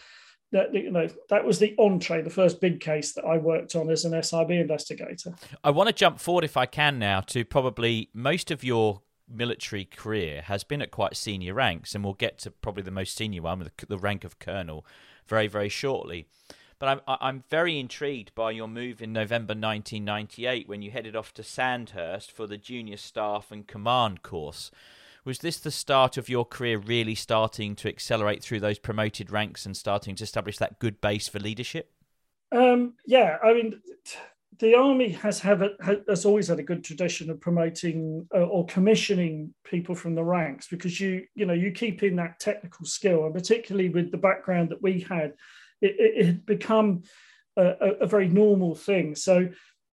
that 0.53 0.73
you 0.73 0.91
know 0.91 1.09
that 1.29 1.45
was 1.45 1.59
the 1.59 1.75
entree, 1.79 2.23
the 2.23 2.31
first 2.31 2.61
big 2.61 2.81
case 2.81 3.13
that 3.15 3.25
I 3.25 3.37
worked 3.39 3.75
on 3.75 3.91
as 3.91 4.05
an 4.05 4.21
SIB 4.23 4.51
investigator. 4.51 5.35
I 5.65 5.71
want 5.71 5.89
to 5.89 5.93
jump 5.93 6.21
forward, 6.21 6.45
if 6.45 6.57
I 6.57 6.67
can, 6.67 6.99
now 6.99 7.21
to 7.21 7.45
probably 7.45 8.11
most 8.15 8.51
of 8.51 8.63
your 8.63 9.03
military 9.29 9.85
career 9.85 10.43
has 10.43 10.63
been 10.63 10.81
at 10.81 10.91
quite 10.91 11.17
senior 11.17 11.55
ranks, 11.55 11.95
and 11.95 12.05
we'll 12.05 12.15
get 12.15 12.39
to 12.39 12.51
probably 12.51 12.85
the 12.85 12.91
most 12.91 13.17
senior 13.17 13.43
one, 13.43 13.69
the, 13.89 13.99
rank 13.99 14.25
of 14.25 14.39
colonel, 14.39 14.87
very 15.27 15.49
very 15.49 15.69
shortly. 15.69 16.27
But 16.79 16.89
I'm 16.89 17.01
I'm 17.21 17.45
very 17.51 17.79
intrigued 17.79 18.35
by 18.35 18.53
your 18.53 18.69
move 18.69 19.03
in 19.03 19.13
November 19.13 19.53
1998 19.53 20.69
when 20.69 20.83
you 20.83 20.91
headed 20.93 21.17
off 21.17 21.35
to 21.35 21.43
Sandhurst 21.43 22.31
for 22.31 22.47
the 22.47 22.59
junior 22.59 22.99
staff 22.99 23.51
and 23.51 23.67
command 23.67 24.23
course. 24.23 24.71
Was 25.27 25.41
this 25.41 25.59
the 25.59 25.73
start 25.73 26.17
of 26.17 26.29
your 26.29 26.45
career 26.45 26.79
really 26.79 27.17
starting 27.17 27.75
to 27.77 27.89
accelerate 27.89 28.45
through 28.45 28.61
those 28.61 28.79
promoted 28.79 29.33
ranks 29.33 29.67
and 29.67 29.77
starting 29.77 30.15
to 30.15 30.25
establish 30.25 30.57
that 30.59 30.79
good 30.79 31.01
base 31.01 31.27
for 31.27 31.41
leadership? 31.41 31.91
Um, 32.53 32.95
yeah, 33.07 33.39
I 33.43 33.53
mean, 33.53 33.83
the 34.61 34.77
army 34.77 35.09
has 35.09 35.41
have 35.41 35.63
a, 35.63 35.71
has 36.09 36.25
always 36.25 36.47
had 36.47 36.61
a 36.61 36.63
good 36.63 36.85
tradition 36.85 37.29
of 37.29 37.41
promoting 37.41 38.29
uh, 38.33 38.45
or 38.45 38.67
commissioning 38.67 39.53
people 39.65 39.97
from 39.97 40.15
the 40.15 40.23
ranks 40.23 40.69
because 40.69 41.01
you 41.01 41.25
you 41.35 41.45
know 41.45 41.55
you 41.55 41.73
keep 41.73 42.05
in 42.05 42.15
that 42.17 42.39
technical 42.39 42.87
skill 42.87 43.25
and 43.25 43.35
particularly 43.35 43.89
with 43.89 44.13
the 44.13 44.17
background 44.17 44.71
that 44.71 44.81
we 44.81 45.01
had, 45.01 45.33
it, 45.83 45.97
it, 45.99 46.15
it 46.19 46.27
had 46.27 46.47
become 46.47 47.03
a, 47.57 47.95
a, 48.01 48.07
very 48.07 48.29
normal 48.29 48.75
thing. 48.75 49.17
So 49.17 49.49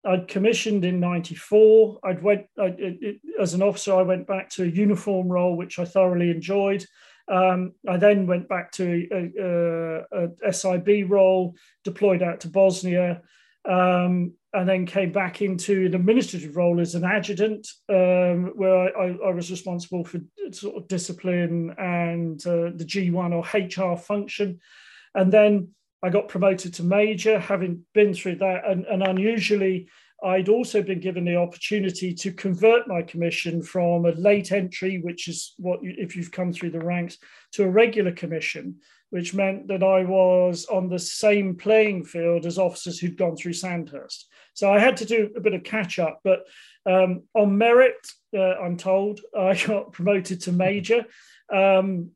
I'd 0.04 0.28
commissioned 0.28 0.84
in 0.84 1.00
'94. 1.00 2.00
I'd 2.04 2.22
went 2.22 2.46
I, 2.58 2.74
it, 2.78 3.20
as 3.40 3.54
an 3.54 3.62
officer. 3.62 3.94
I 3.94 4.02
went 4.02 4.26
back 4.26 4.50
to 4.50 4.64
a 4.64 4.66
uniform 4.66 5.28
role, 5.28 5.56
which 5.56 5.78
I 5.78 5.84
thoroughly 5.84 6.30
enjoyed. 6.30 6.84
Um, 7.28 7.72
I 7.88 7.96
then 7.96 8.26
went 8.26 8.48
back 8.48 8.72
to 8.72 9.06
a, 9.12 10.16
a, 10.18 10.28
a, 10.48 10.52
SIB 10.52 11.08
role, 11.08 11.54
deployed 11.84 12.22
out 12.22 12.40
to 12.40 12.48
Bosnia, 12.48 13.22
um, 13.64 14.32
and 14.52 14.68
then 14.68 14.86
came 14.86 15.12
back 15.12 15.40
into 15.40 15.86
an 15.86 15.94
administrative 15.94 16.56
role 16.56 16.80
as 16.80 16.94
an 16.94 17.04
adjutant, 17.04 17.66
um, 17.88 18.52
where 18.56 18.96
I, 18.98 19.16
I, 19.24 19.30
was 19.30 19.50
responsible 19.50 20.04
for 20.04 20.20
sort 20.50 20.76
of 20.76 20.88
discipline 20.88 21.74
and 21.78 22.44
uh, 22.44 22.70
the 22.74 22.84
G1 22.84 23.32
or 23.32 23.92
HR 23.92 23.96
function. 23.96 24.58
And 25.14 25.32
then 25.32 25.68
I 26.02 26.10
got 26.10 26.28
promoted 26.28 26.74
to 26.74 26.82
major, 26.82 27.38
having 27.38 27.84
been 27.94 28.12
through 28.12 28.36
that. 28.36 28.64
And, 28.66 28.84
and 28.86 29.02
unusually, 29.02 29.88
I'd 30.24 30.48
also 30.48 30.82
been 30.82 31.00
given 31.00 31.24
the 31.24 31.36
opportunity 31.36 32.14
to 32.14 32.32
convert 32.32 32.86
my 32.86 33.02
commission 33.02 33.62
from 33.62 34.04
a 34.04 34.12
late 34.12 34.52
entry, 34.52 35.00
which 35.00 35.28
is 35.28 35.54
what 35.58 35.82
you, 35.82 35.94
if 35.98 36.16
you've 36.16 36.30
come 36.30 36.52
through 36.52 36.70
the 36.70 36.84
ranks, 36.84 37.18
to 37.52 37.64
a 37.64 37.70
regular 37.70 38.12
commission, 38.12 38.76
which 39.10 39.34
meant 39.34 39.68
that 39.68 39.82
I 39.82 40.04
was 40.04 40.66
on 40.66 40.88
the 40.88 40.98
same 40.98 41.56
playing 41.56 42.04
field 42.04 42.46
as 42.46 42.58
officers 42.58 42.98
who'd 42.98 43.18
gone 43.18 43.36
through 43.36 43.54
Sandhurst. 43.54 44.26
So 44.54 44.72
I 44.72 44.78
had 44.78 44.96
to 44.98 45.04
do 45.04 45.30
a 45.36 45.40
bit 45.40 45.54
of 45.54 45.64
catch 45.64 45.98
up, 45.98 46.20
but 46.22 46.44
um, 46.86 47.22
on 47.34 47.58
merit, 47.58 48.06
uh, 48.36 48.54
I'm 48.54 48.76
told 48.76 49.20
I 49.38 49.54
got 49.54 49.92
promoted 49.92 50.40
to 50.42 50.52
major. 50.52 51.04
Um, 51.52 52.12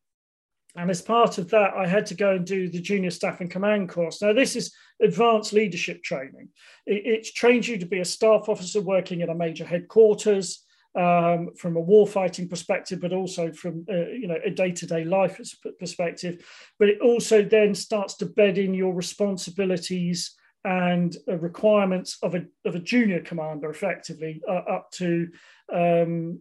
and 0.77 0.91
as 0.91 1.03
part 1.03 1.39
of 1.39 1.49
that, 1.51 1.75
I 1.75 1.87
had 1.87 2.07
to 2.07 2.15
go 2.15 2.33
and 2.33 2.45
do 2.45 2.69
the 2.69 2.81
junior 2.81 3.11
staff 3.11 3.41
and 3.41 3.51
command 3.51 3.89
course. 3.89 4.21
Now, 4.21 4.33
this 4.33 4.57
is 4.57 4.75
advanced 5.03 5.53
leadership 5.53 6.03
training. 6.03 6.49
It, 6.87 7.07
it 7.07 7.35
trains 7.35 7.67
you 7.69 7.79
to 7.79 7.87
be 7.87 8.01
a 8.01 8.05
staff 8.05 8.49
officer 8.49 8.81
working 8.81 9.21
in 9.21 9.31
a 9.31 9.35
major 9.35 9.65
headquarters 9.65 10.65
um, 10.95 11.51
from 11.57 11.77
a 11.77 11.83
warfighting 11.83 12.49
perspective, 12.49 13.01
but 13.01 13.13
also 13.13 13.53
from 13.53 13.85
uh, 13.91 14.09
you 14.09 14.29
know 14.29 14.39
a 14.45 14.51
day-to-day 14.51 15.05
life 15.05 15.41
perspective. 15.79 16.45
But 16.79 16.89
it 16.89 17.01
also 17.01 17.43
then 17.43 17.75
starts 17.75 18.17
to 18.19 18.27
bed 18.27 18.59
in 18.59 18.75
your 18.75 18.95
responsibilities 18.95 20.35
and 20.65 21.17
uh, 21.29 21.37
requirements 21.39 22.19
of 22.23 22.35
a, 22.35 22.45
of 22.65 22.75
a 22.75 22.81
junior 22.81 23.21
commander, 23.21 23.71
effectively 23.71 24.43
uh, 24.49 24.53
up 24.53 24.91
to 24.93 25.29
um, 25.73 26.41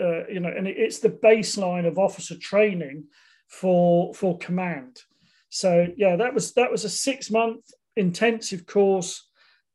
uh, 0.00 0.26
you 0.26 0.40
know, 0.40 0.52
and 0.54 0.66
it's 0.66 0.98
the 0.98 1.10
baseline 1.10 1.86
of 1.86 1.98
officer 1.98 2.36
training 2.38 3.04
for 3.48 4.14
for 4.14 4.38
command. 4.38 5.00
So 5.48 5.86
yeah, 5.96 6.16
that 6.16 6.34
was 6.34 6.52
that 6.54 6.70
was 6.70 6.84
a 6.84 6.88
six 6.88 7.30
month 7.30 7.64
intensive 7.96 8.66
course 8.66 9.28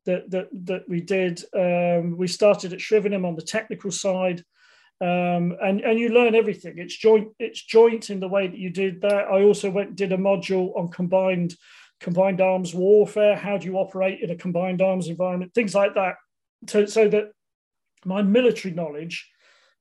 that 0.05 0.29
that 0.31 0.49
that 0.65 0.83
we 0.87 1.01
did. 1.01 1.43
Um, 1.55 2.17
we 2.17 2.27
started 2.27 2.73
at 2.73 2.79
Shrivenham 2.79 3.25
on 3.25 3.35
the 3.35 3.41
technical 3.41 3.91
side. 3.91 4.43
Um, 5.01 5.55
and 5.61 5.79
and 5.79 5.97
you 5.97 6.09
learn 6.09 6.35
everything. 6.35 6.77
It's 6.77 6.97
joint. 6.97 7.29
It's 7.39 7.63
joint 7.63 8.09
in 8.09 8.19
the 8.19 8.27
way 8.27 8.47
that 8.47 8.57
you 8.57 8.69
did 8.69 9.01
that. 9.01 9.27
I 9.27 9.43
also 9.43 9.69
went 9.69 9.95
did 9.95 10.11
a 10.11 10.17
module 10.17 10.77
on 10.77 10.89
combined 10.89 11.55
combined 11.99 12.41
arms 12.41 12.73
warfare. 12.73 13.35
How 13.35 13.57
do 13.57 13.65
you 13.65 13.77
operate 13.77 14.21
in 14.21 14.31
a 14.31 14.35
combined 14.35 14.81
arms 14.81 15.07
environment? 15.07 15.53
Things 15.53 15.75
like 15.75 15.95
that. 15.95 16.15
So, 16.67 16.85
so 16.85 17.07
that 17.09 17.31
my 18.05 18.21
military 18.21 18.73
knowledge 18.73 19.29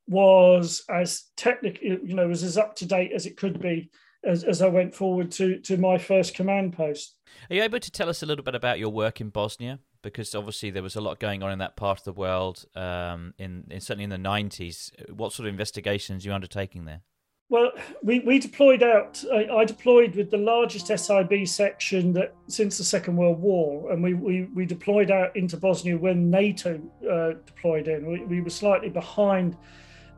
was 0.09 0.85
as 0.88 1.25
technical, 1.37 1.83
you 1.83 2.14
know, 2.14 2.29
was 2.29 2.42
as 2.42 2.57
up 2.57 2.75
to 2.77 2.87
date 2.87 3.12
as 3.14 3.27
it 3.27 3.37
could 3.37 3.61
be 3.61 3.90
as, 4.25 4.44
as 4.44 4.62
I 4.62 4.68
went 4.68 4.94
forward 4.94 5.31
to 5.33 5.59
to 5.61 5.77
my 5.77 5.99
first 5.99 6.35
command 6.35 6.73
post. 6.73 7.14
Are 7.51 7.55
you 7.55 7.62
able 7.62 7.81
to 7.81 7.90
tell 7.90 8.09
us 8.09 8.23
a 8.23 8.27
little 8.27 8.44
bit 8.44 8.55
about 8.55 8.79
your 8.79 8.90
work 8.90 9.21
in 9.21 9.31
Bosnia? 9.31 9.79
Because 10.03 10.35
obviously 10.35 10.71
there 10.71 10.83
was 10.83 10.97
a 10.97 11.01
lot 11.01 11.18
going 11.18 11.42
on 11.42 11.51
in 11.51 11.59
that 11.59 11.77
part 11.77 11.99
of 11.99 12.05
the 12.05 12.12
world, 12.12 12.64
um, 12.77 13.35
in, 13.38 13.64
in 13.71 13.81
certainly 13.81 14.05
in 14.05 14.11
the 14.11 14.18
nineties. 14.18 14.90
What 15.12 15.33
sort 15.33 15.47
of 15.47 15.53
investigations 15.53 16.25
you 16.25 16.33
undertaking 16.33 16.85
there? 16.85 17.03
Well, 17.51 17.73
we, 18.03 18.18
we 18.21 18.38
deployed 18.38 18.83
out. 18.83 19.25
I, 19.33 19.49
I, 19.49 19.64
deployed 19.64 20.14
with 20.14 20.31
the 20.31 20.37
largest 20.37 20.88
SIB 20.88 21.49
section 21.49 22.12
that 22.12 22.35
since 22.47 22.77
the 22.77 22.85
Second 22.85 23.16
World 23.16 23.40
War, 23.40 23.90
and 23.90 24.03
we, 24.03 24.12
we, 24.12 24.42
we 24.55 24.66
deployed 24.66 25.11
out 25.11 25.35
into 25.35 25.57
Bosnia 25.57 25.97
when 25.97 26.29
NATO 26.29 26.79
uh, 27.11 27.40
deployed 27.47 27.88
in. 27.88 28.07
We, 28.07 28.21
we 28.25 28.40
were 28.42 28.51
slightly 28.51 28.90
behind 28.90 29.57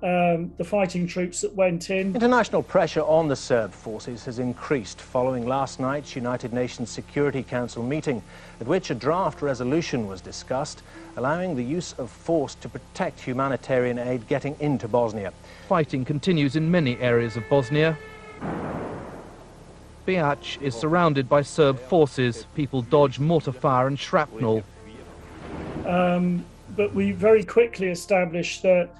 um, 0.03 0.53
the 0.57 0.65
fighting 0.65 1.07
troops 1.07 1.43
that 1.43 1.55
went 1.55 1.91
in. 1.91 2.15
International 2.15 2.63
pressure 2.63 3.03
on 3.03 3.29
the 3.29 3.37
Serb 3.37 3.73
forces 3.73 4.25
has 4.25 4.39
increased 4.39 5.01
following 5.01 5.47
last 5.47 5.79
night's 5.79 6.17
United 6.17 6.53
Nations 6.53 6.89
Security 6.89 7.43
Council 7.43 7.83
meeting, 7.83 8.23
at 8.61 8.67
which 8.67 8.91
a 8.91 8.95
draft 8.95 9.43
resolution 9.43 10.07
was 10.07 10.21
discussed, 10.21 10.83
allowing 11.17 11.55
the 11.55 11.65
use 11.65 11.93
of 11.99 12.11
force 12.11 12.55
to 12.57 12.69
protect 12.69 13.21
humanitarian 13.21 13.99
aid 13.99 14.27
getting 14.27 14.57
into 14.61 14.89
Bosnia. 14.89 15.33
Fighting 15.69 16.05
continues 16.05 16.57
in 16.57 16.71
many 16.71 16.97
areas 16.99 17.37
of 17.37 17.47
Bosnia. 17.51 17.97
Bihac 20.07 20.61
is 20.63 20.75
surrounded 20.75 21.29
by 21.29 21.43
Serb 21.43 21.79
forces. 21.79 22.47
People 22.55 22.83
dodge 22.83 23.19
mortar 23.19 23.53
fire 23.53 23.87
and 23.87 23.99
shrapnel. 23.99 24.63
Um, 25.87 26.45
but 26.75 26.95
we 26.95 27.13
very 27.13 27.45
quickly 27.45 27.89
established 27.89 28.63
that 28.63 28.91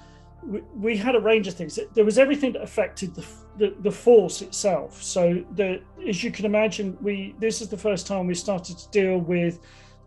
we, 0.43 0.97
had 0.97 1.15
a 1.15 1.19
range 1.19 1.47
of 1.47 1.53
things. 1.53 1.77
There 1.93 2.05
was 2.05 2.17
everything 2.17 2.53
that 2.53 2.61
affected 2.61 3.13
the, 3.13 3.25
the, 3.57 3.75
the 3.81 3.91
force 3.91 4.41
itself. 4.41 5.01
So, 5.01 5.43
the, 5.55 5.81
as 6.07 6.23
you 6.23 6.31
can 6.31 6.45
imagine, 6.45 6.97
we 7.01 7.35
this 7.39 7.61
is 7.61 7.69
the 7.69 7.77
first 7.77 8.07
time 8.07 8.27
we 8.27 8.33
started 8.33 8.77
to 8.77 8.89
deal 8.89 9.17
with 9.19 9.59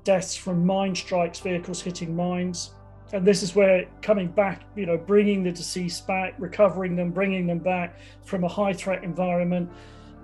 deaths 0.02 0.34
from 0.34 0.64
mine 0.66 0.94
strikes, 0.94 1.40
vehicles 1.40 1.80
hitting 1.80 2.14
mines. 2.14 2.74
And 3.12 3.24
this 3.24 3.42
is 3.42 3.54
where 3.54 3.86
coming 4.02 4.28
back, 4.28 4.62
you 4.74 4.86
know, 4.86 4.96
bringing 4.96 5.44
the 5.44 5.52
deceased 5.52 6.06
back, 6.06 6.34
recovering 6.38 6.96
them, 6.96 7.10
bringing 7.10 7.46
them 7.46 7.58
back 7.58 7.98
from 8.24 8.44
a 8.44 8.48
high 8.48 8.72
threat 8.72 9.04
environment, 9.04 9.70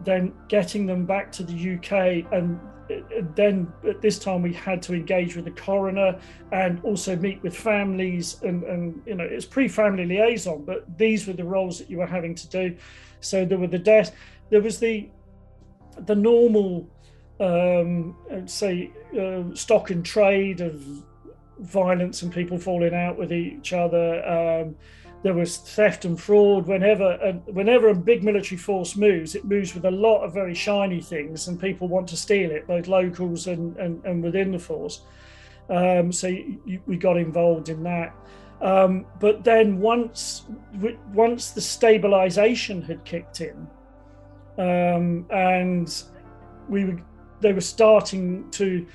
then 0.04 0.32
getting 0.48 0.86
them 0.86 1.04
back 1.04 1.30
to 1.32 1.42
the 1.42 1.74
UK 1.74 2.32
and 2.32 2.60
then 3.36 3.72
at 3.88 4.00
this 4.00 4.18
time 4.18 4.42
we 4.42 4.52
had 4.52 4.82
to 4.82 4.94
engage 4.94 5.36
with 5.36 5.44
the 5.44 5.50
coroner 5.52 6.18
and 6.52 6.80
also 6.82 7.14
meet 7.16 7.42
with 7.42 7.56
families 7.56 8.40
and, 8.42 8.64
and 8.64 9.00
you 9.06 9.14
know 9.14 9.24
it's 9.24 9.44
pre-family 9.44 10.04
liaison 10.04 10.64
but 10.64 10.84
these 10.98 11.26
were 11.26 11.32
the 11.32 11.44
roles 11.44 11.78
that 11.78 11.88
you 11.88 11.98
were 11.98 12.06
having 12.06 12.34
to 12.34 12.48
do. 12.48 12.76
So 13.20 13.44
there 13.44 13.58
were 13.58 13.68
the 13.68 13.78
death 13.78 14.14
there 14.50 14.60
was 14.60 14.78
the 14.78 15.08
the 16.06 16.14
normal 16.14 16.88
um 17.38 18.16
say 18.46 18.90
uh, 19.18 19.54
stock 19.54 19.90
and 19.90 20.04
trade 20.04 20.60
of 20.60 20.82
violence 21.60 22.22
and 22.22 22.32
people 22.32 22.58
falling 22.58 22.94
out 22.94 23.18
with 23.18 23.32
each 23.32 23.72
other 23.72 24.26
um 24.26 24.76
there 25.22 25.34
was 25.34 25.58
theft 25.58 26.04
and 26.04 26.20
fraud. 26.20 26.66
Whenever 26.66 27.40
whenever 27.46 27.88
a 27.88 27.94
big 27.94 28.24
military 28.24 28.56
force 28.56 28.96
moves 28.96 29.34
it 29.34 29.44
moves 29.44 29.74
with 29.74 29.84
a 29.84 29.90
lot 29.90 30.22
of 30.22 30.32
very 30.32 30.54
shiny 30.54 31.00
things 31.00 31.48
and 31.48 31.60
people 31.60 31.88
want 31.88 32.08
to 32.08 32.16
steal 32.16 32.50
it 32.50 32.66
both 32.66 32.86
locals 32.88 33.46
and 33.46 33.76
and, 33.76 34.04
and 34.04 34.22
within 34.22 34.52
the 34.52 34.58
force. 34.58 35.02
Um, 35.68 36.10
so 36.10 36.26
you, 36.26 36.80
we 36.86 36.96
got 36.96 37.16
involved 37.16 37.68
in 37.68 37.82
that. 37.84 38.14
Um, 38.60 39.06
but 39.20 39.44
then 39.44 39.78
once 39.78 40.44
once 41.12 41.50
the 41.50 41.60
stabilization 41.60 42.82
had 42.82 43.04
kicked 43.04 43.40
in 43.40 43.66
um, 44.58 45.26
and 45.30 46.02
we 46.68 46.84
were, 46.84 47.00
they 47.40 47.52
were 47.52 47.60
starting 47.60 48.50
to 48.50 48.86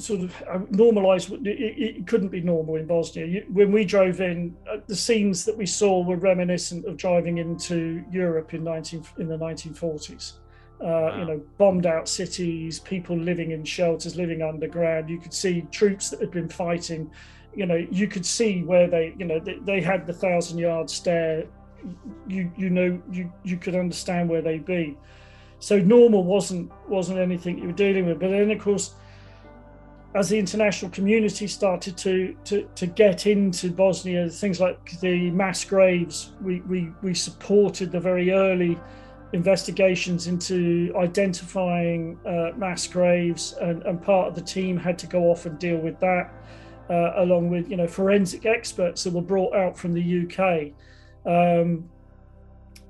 sort 0.00 0.20
of 0.20 0.42
uh, 0.48 0.60
normalized. 0.70 1.32
It, 1.32 1.46
it, 1.46 2.06
couldn't 2.06 2.28
be 2.28 2.40
normal 2.40 2.76
in 2.76 2.86
Bosnia. 2.86 3.42
When 3.52 3.72
we 3.72 3.84
drove 3.84 4.20
in, 4.20 4.56
uh, 4.70 4.78
the 4.86 4.96
scenes 4.96 5.44
that 5.44 5.56
we 5.56 5.66
saw 5.66 6.02
were 6.02 6.16
reminiscent 6.16 6.86
of 6.86 6.96
driving 6.96 7.38
into 7.38 8.04
Europe 8.10 8.54
in 8.54 8.64
19 8.64 9.04
in 9.18 9.28
the 9.28 9.36
1940s. 9.36 10.34
Uh, 10.80 10.84
wow. 10.84 11.18
You 11.18 11.24
know, 11.26 11.42
bombed 11.58 11.86
out 11.86 12.08
cities, 12.08 12.80
people 12.80 13.16
living 13.16 13.50
in 13.50 13.64
shelters, 13.64 14.16
living 14.16 14.42
underground. 14.42 15.10
You 15.10 15.18
could 15.18 15.34
see 15.34 15.62
troops 15.70 16.10
that 16.10 16.20
had 16.20 16.30
been 16.30 16.48
fighting. 16.48 17.10
You 17.54 17.66
know, 17.66 17.86
you 17.90 18.08
could 18.08 18.24
see 18.24 18.62
where 18.62 18.88
they, 18.88 19.14
you 19.18 19.26
know, 19.26 19.38
they, 19.38 19.58
they 19.64 19.80
had 19.80 20.06
the 20.06 20.14
thousand 20.14 20.58
yard 20.58 20.88
stare. 20.88 21.44
You 22.28 22.50
you 22.56 22.70
know 22.70 23.00
you 23.10 23.32
you 23.42 23.56
could 23.56 23.74
understand 23.74 24.28
where 24.28 24.42
they'd 24.42 24.64
be. 24.64 24.96
So 25.58 25.78
normal 25.78 26.24
wasn't 26.24 26.70
wasn't 26.88 27.18
anything 27.18 27.58
you 27.58 27.66
were 27.66 27.72
dealing 27.72 28.06
with. 28.06 28.18
But 28.18 28.30
then 28.30 28.50
of 28.50 28.58
course 28.58 28.94
as 30.14 30.28
the 30.28 30.38
international 30.38 30.90
community 30.90 31.46
started 31.46 31.96
to, 31.96 32.36
to, 32.44 32.68
to 32.74 32.86
get 32.86 33.26
into 33.26 33.70
Bosnia, 33.70 34.28
things 34.28 34.60
like 34.60 34.98
the 35.00 35.30
mass 35.30 35.64
graves, 35.64 36.32
we, 36.40 36.60
we, 36.62 36.90
we 37.02 37.14
supported 37.14 37.92
the 37.92 38.00
very 38.00 38.32
early 38.32 38.76
investigations 39.32 40.26
into 40.26 40.92
identifying 40.96 42.18
uh, 42.26 42.50
mass 42.56 42.86
graves, 42.86 43.54
and, 43.60 43.82
and, 43.84 44.02
part 44.02 44.26
of 44.26 44.34
the 44.34 44.40
team 44.40 44.76
had 44.76 44.98
to 44.98 45.06
go 45.06 45.30
off 45.30 45.46
and 45.46 45.58
deal 45.58 45.76
with 45.76 45.98
that, 46.00 46.32
uh, 46.88 47.12
along 47.16 47.48
with 47.48 47.70
you 47.70 47.76
know 47.76 47.86
forensic 47.86 48.46
experts 48.46 49.04
that 49.04 49.12
were 49.12 49.22
brought 49.22 49.54
out 49.54 49.78
from 49.78 49.92
the 49.92 50.26
UK, 50.26 50.72
um, 51.26 51.88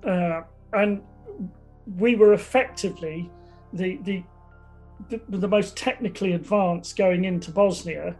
uh, 0.07 0.43
and 0.73 1.03
we 1.99 2.17
were 2.17 2.33
effectively 2.33 3.31
the 3.75 3.99
the 4.05 4.23
the, 5.09 5.21
the 5.29 5.49
most 5.49 5.77
technically 5.77 6.33
advanced 6.33 6.97
going 6.97 7.25
into 7.25 7.51
Bosnia. 7.51 8.17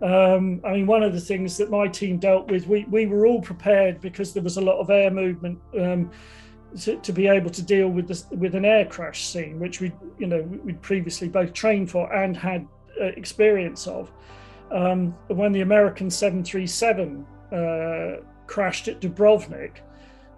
Um, 0.00 0.60
I 0.64 0.72
mean, 0.72 0.86
one 0.86 1.04
of 1.04 1.12
the 1.12 1.20
things 1.20 1.56
that 1.58 1.70
my 1.70 1.86
team 1.86 2.18
dealt 2.18 2.50
with, 2.50 2.66
we, 2.66 2.84
we 2.90 3.06
were 3.06 3.26
all 3.26 3.40
prepared 3.40 4.00
because 4.00 4.32
there 4.32 4.42
was 4.42 4.56
a 4.56 4.60
lot 4.60 4.80
of 4.80 4.90
air 4.90 5.10
movement 5.10 5.60
um, 5.78 6.10
to, 6.80 6.96
to, 6.96 7.12
be 7.12 7.28
able 7.28 7.50
to 7.50 7.62
deal 7.62 7.88
with 7.88 8.08
this, 8.08 8.26
with 8.30 8.56
an 8.56 8.64
air 8.64 8.84
crash 8.84 9.26
scene, 9.26 9.60
which 9.60 9.80
we 9.80 9.92
you 10.18 10.26
know 10.26 10.42
we'd 10.42 10.82
previously 10.82 11.28
both 11.28 11.52
trained 11.52 11.90
for 11.90 12.12
and 12.12 12.36
had 12.36 12.66
uh, 13.00 13.04
experience 13.04 13.86
of. 13.86 14.10
Um, 14.72 15.14
when 15.28 15.52
the 15.52 15.60
American 15.60 16.10
737 16.10 17.26
uh, 17.52 18.24
crashed 18.46 18.88
at 18.88 19.00
Dubrovnik, 19.00 19.76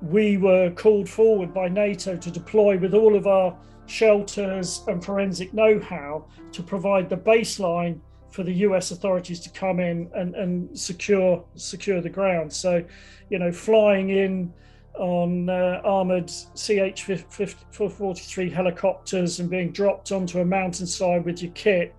we 0.02 0.36
were 0.36 0.70
called 0.72 1.08
forward 1.08 1.54
by 1.54 1.68
NATO 1.68 2.16
to 2.16 2.30
deploy 2.30 2.76
with 2.76 2.94
all 2.94 3.16
of 3.16 3.26
our 3.26 3.56
shelters, 3.86 4.82
and 4.88 5.04
forensic 5.04 5.52
know 5.52 5.78
how 5.80 6.26
to 6.52 6.62
provide 6.62 7.08
the 7.08 7.16
baseline 7.16 8.00
for 8.30 8.42
the 8.42 8.54
US 8.68 8.90
authorities 8.90 9.40
to 9.40 9.50
come 9.50 9.78
in 9.78 10.10
and, 10.14 10.34
and 10.34 10.78
secure 10.78 11.44
secure 11.54 12.00
the 12.00 12.10
ground. 12.10 12.52
So, 12.52 12.84
you 13.30 13.38
know, 13.38 13.52
flying 13.52 14.10
in 14.10 14.52
on 14.98 15.48
uh, 15.48 15.80
armored 15.84 16.28
CH-443 16.28 18.52
helicopters 18.52 19.40
and 19.40 19.50
being 19.50 19.72
dropped 19.72 20.12
onto 20.12 20.38
a 20.40 20.44
mountainside 20.44 21.24
with 21.24 21.42
your 21.42 21.50
kit, 21.52 21.94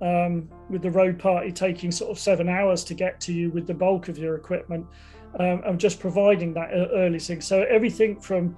um, 0.00 0.48
with 0.70 0.82
the 0.82 0.90
road 0.90 1.18
party 1.18 1.50
taking 1.52 1.90
sort 1.90 2.10
of 2.10 2.18
seven 2.18 2.48
hours 2.48 2.84
to 2.84 2.94
get 2.94 3.20
to 3.20 3.32
you 3.32 3.50
with 3.50 3.66
the 3.66 3.74
bulk 3.74 4.08
of 4.08 4.18
your 4.18 4.36
equipment, 4.36 4.86
um, 5.38 5.62
and 5.66 5.80
just 5.80 6.00
providing 6.00 6.54
that 6.54 6.70
early 6.72 7.18
thing. 7.18 7.40
So 7.40 7.62
everything 7.64 8.20
from 8.20 8.56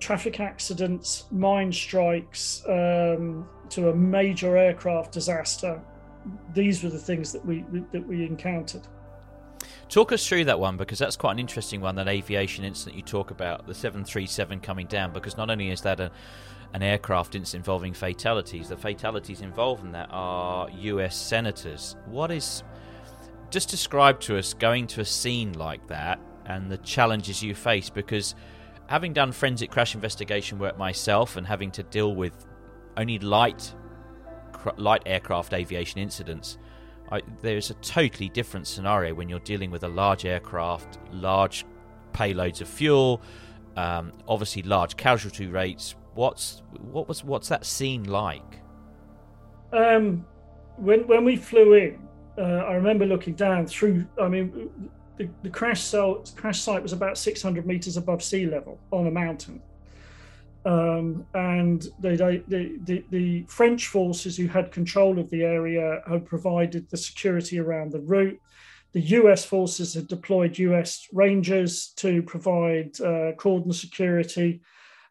traffic 0.00 0.40
accidents, 0.40 1.24
mine 1.30 1.72
strikes, 1.72 2.62
um, 2.68 3.48
to 3.70 3.90
a 3.90 3.94
major 3.94 4.56
aircraft 4.56 5.12
disaster. 5.12 5.80
These 6.54 6.82
were 6.82 6.90
the 6.90 6.98
things 6.98 7.32
that 7.32 7.44
we 7.44 7.64
that 7.92 8.06
we 8.06 8.24
encountered. 8.24 8.86
Talk 9.88 10.10
us 10.10 10.26
through 10.26 10.46
that 10.46 10.58
one 10.58 10.76
because 10.76 10.98
that's 10.98 11.16
quite 11.16 11.32
an 11.32 11.38
interesting 11.38 11.80
one. 11.80 11.94
That 11.94 12.08
aviation 12.08 12.64
incident 12.64 12.96
you 12.96 13.02
talk 13.02 13.30
about, 13.30 13.66
the 13.66 13.74
737 13.74 14.60
coming 14.60 14.86
down, 14.88 15.12
because 15.12 15.36
not 15.36 15.48
only 15.48 15.70
is 15.70 15.80
that 15.82 16.00
a, 16.00 16.10
an 16.74 16.82
aircraft 16.82 17.36
incident 17.36 17.62
involving 17.62 17.94
fatalities, 17.94 18.68
the 18.68 18.76
fatalities 18.76 19.42
involved 19.42 19.84
in 19.84 19.92
that 19.92 20.08
are 20.10 20.68
U.S. 20.70 21.16
senators. 21.16 21.94
What 22.06 22.32
is 22.32 22.64
just 23.50 23.68
describe 23.68 24.18
to 24.20 24.36
us 24.36 24.54
going 24.54 24.88
to 24.88 25.00
a 25.00 25.04
scene 25.04 25.52
like 25.52 25.86
that 25.86 26.18
and 26.46 26.68
the 26.70 26.78
challenges 26.78 27.42
you 27.42 27.54
face 27.54 27.88
because 27.88 28.34
having 28.88 29.12
done 29.12 29.32
forensic 29.32 29.70
crash 29.70 29.94
investigation 29.94 30.58
work 30.58 30.78
myself 30.78 31.36
and 31.36 31.46
having 31.46 31.70
to 31.72 31.82
deal 31.82 32.14
with 32.14 32.46
only 32.96 33.18
light 33.18 33.74
light 34.76 35.02
aircraft 35.06 35.52
aviation 35.52 36.00
incidents, 36.00 36.58
I, 37.10 37.22
there's 37.40 37.70
a 37.70 37.74
totally 37.74 38.28
different 38.28 38.66
scenario 38.66 39.14
when 39.14 39.28
you're 39.28 39.38
dealing 39.40 39.70
with 39.70 39.84
a 39.84 39.88
large 39.88 40.24
aircraft, 40.24 40.98
large 41.12 41.64
payloads 42.12 42.60
of 42.60 42.68
fuel, 42.68 43.22
um, 43.76 44.12
obviously 44.26 44.62
large 44.62 44.96
casualty 44.96 45.46
rates. 45.46 45.94
What's 46.14 46.62
what 46.80 47.08
was 47.08 47.22
what's 47.22 47.48
that 47.48 47.64
scene 47.64 48.04
like? 48.04 48.60
Um, 49.72 50.24
when 50.76 51.06
when 51.06 51.24
we 51.24 51.36
flew 51.36 51.74
in, 51.74 52.08
uh, 52.38 52.42
I 52.42 52.74
remember 52.74 53.06
looking 53.06 53.34
down 53.34 53.66
through. 53.66 54.06
I 54.20 54.28
mean, 54.28 54.90
the, 55.16 55.28
the 55.42 55.50
crash, 55.50 55.82
site, 55.82 56.32
crash 56.36 56.60
site 56.60 56.82
was 56.82 56.92
about 56.92 57.18
600 57.18 57.66
meters 57.66 57.96
above 57.96 58.22
sea 58.22 58.46
level 58.46 58.78
on 58.92 59.06
a 59.06 59.10
mountain. 59.10 59.62
Um, 60.64 61.24
and 61.34 61.86
they, 62.00 62.16
they, 62.16 62.42
the, 62.48 63.04
the, 63.10 63.44
French 63.48 63.86
forces 63.86 64.36
who 64.36 64.48
had 64.48 64.72
control 64.72 65.20
of 65.20 65.30
the 65.30 65.44
area 65.44 66.02
had 66.08 66.26
provided 66.26 66.90
the 66.90 66.96
security 66.96 67.60
around 67.60 67.92
the 67.92 68.00
route. 68.00 68.38
The 68.92 69.00
US 69.00 69.44
forces 69.44 69.94
had 69.94 70.08
deployed 70.08 70.58
US 70.58 71.06
Rangers 71.12 71.92
to 71.96 72.20
provide 72.22 73.00
uh, 73.00 73.32
cordon 73.36 73.72
security. 73.72 74.60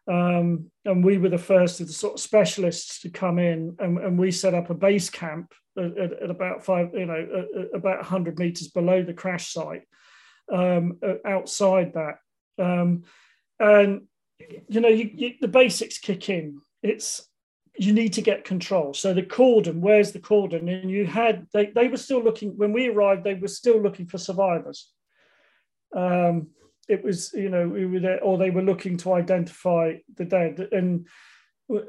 Um, 0.08 0.70
and 0.84 1.04
we 1.04 1.18
were 1.18 1.28
the 1.28 1.38
first 1.38 1.80
of 1.80 1.88
the 1.88 1.92
sort 1.92 2.14
of 2.14 2.20
specialists 2.20 3.00
to 3.00 3.10
come 3.10 3.38
in, 3.38 3.76
and, 3.78 3.98
and 3.98 4.18
we 4.18 4.30
set 4.30 4.54
up 4.54 4.70
a 4.70 4.74
base 4.74 5.10
camp 5.10 5.52
at, 5.76 5.98
at, 5.98 6.30
about 6.30 6.64
five, 6.64 6.90
you 6.94 7.06
know, 7.06 7.46
about 7.74 7.98
100 7.98 8.38
meters 8.38 8.68
below 8.68 9.02
the 9.02 9.12
crash 9.12 9.52
site, 9.52 9.82
um, 10.52 10.98
outside 11.24 11.94
that. 11.94 12.18
Um, 12.62 13.02
and 13.58 14.02
you 14.68 14.80
know, 14.80 14.88
you, 14.88 15.10
you, 15.12 15.34
the 15.40 15.48
basics 15.48 15.98
kick 15.98 16.28
in. 16.28 16.60
It's 16.82 17.28
you 17.78 17.92
need 17.92 18.14
to 18.14 18.22
get 18.22 18.44
control. 18.44 18.94
So 18.94 19.12
the 19.12 19.22
cordon, 19.22 19.80
where's 19.80 20.12
the 20.12 20.18
cordon? 20.18 20.68
And 20.68 20.90
you 20.90 21.06
had 21.06 21.46
they 21.52 21.66
they 21.66 21.88
were 21.88 21.96
still 21.96 22.22
looking 22.22 22.56
when 22.56 22.72
we 22.72 22.88
arrived. 22.88 23.24
They 23.24 23.34
were 23.34 23.48
still 23.48 23.80
looking 23.80 24.06
for 24.06 24.18
survivors. 24.18 24.90
Um, 25.94 26.48
it 26.88 27.02
was 27.02 27.32
you 27.32 27.48
know 27.48 27.68
we 27.68 27.86
were 27.86 28.00
there, 28.00 28.22
or 28.22 28.38
they 28.38 28.50
were 28.50 28.62
looking 28.62 28.96
to 28.98 29.12
identify 29.14 29.94
the 30.16 30.24
dead. 30.24 30.68
And 30.72 31.06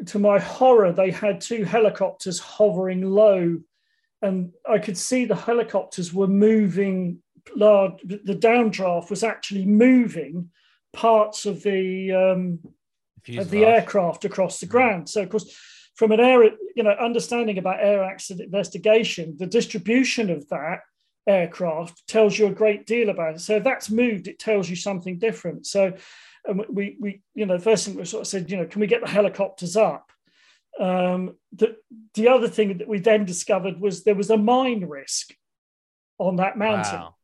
to 0.08 0.20
my 0.20 0.40
horror, 0.40 0.92
they 0.92 1.12
had 1.12 1.42
two 1.42 1.64
helicopters 1.64 2.40
hovering 2.40 3.02
low, 3.02 3.60
and 4.22 4.54
I 4.70 4.80
could 4.80 4.98
see 4.98 5.26
the 5.26 5.36
helicopters 5.36 6.14
were 6.14 6.28
moving 6.28 7.22
large, 7.56 8.02
the 8.04 8.36
downdraft 8.36 9.10
was 9.10 9.24
actually 9.24 9.66
moving 9.66 10.50
parts 10.94 11.46
of 11.46 11.64
the 11.64 12.12
um, 12.12 12.60
of 13.38 13.50
the 13.50 13.66
aircraft 13.66 14.26
across 14.26 14.60
the 14.60 14.66
ground. 14.66 15.10
So, 15.10 15.22
of 15.22 15.30
course, 15.30 15.56
from 15.96 16.12
an 16.12 16.20
air, 16.20 16.44
you 16.76 16.84
know, 16.84 16.92
understanding 16.92 17.58
about 17.58 17.82
air 17.82 18.04
accident 18.04 18.46
investigation, 18.46 19.36
the 19.38 19.48
distribution 19.48 20.30
of 20.30 20.48
that 20.50 20.80
aircraft 21.28 22.08
tells 22.08 22.38
you 22.38 22.48
a 22.48 22.52
great 22.52 22.86
deal 22.86 23.10
about 23.10 23.36
it. 23.36 23.42
So 23.42 23.58
if 23.58 23.64
that's 23.64 23.90
moved, 23.90 24.28
it 24.28 24.40
tells 24.40 24.70
you 24.70 24.76
something 24.76 25.20
different. 25.20 25.68
So 25.68 25.94
um, 26.48 26.64
we, 26.70 26.98
we, 27.00 27.22
you 27.36 27.46
know, 27.46 27.58
the 27.58 27.64
first 27.64 27.86
thing 27.86 27.96
we 27.96 28.06
sort 28.06 28.22
of 28.22 28.28
said, 28.28 28.50
you 28.50 28.58
know, 28.58 28.66
can 28.66 28.82
we 28.82 28.88
get 28.88 29.02
the 29.02 29.10
helicopters 29.10 29.76
up? 29.76 30.12
Um, 30.80 31.36
the, 31.52 31.76
the 32.14 32.30
other 32.30 32.48
thing 32.48 32.78
that 32.78 32.88
we 32.88 33.00
then 33.00 33.26
discovered 33.26 33.80
was 33.80 34.04
there 34.04 34.16
was 34.16 34.30
a 34.30 34.38
mine 34.38 34.86
risk 34.86 35.34
on 36.18 36.38
that 36.38 36.58
mountain. 36.58 37.00
Wow. 37.00 37.16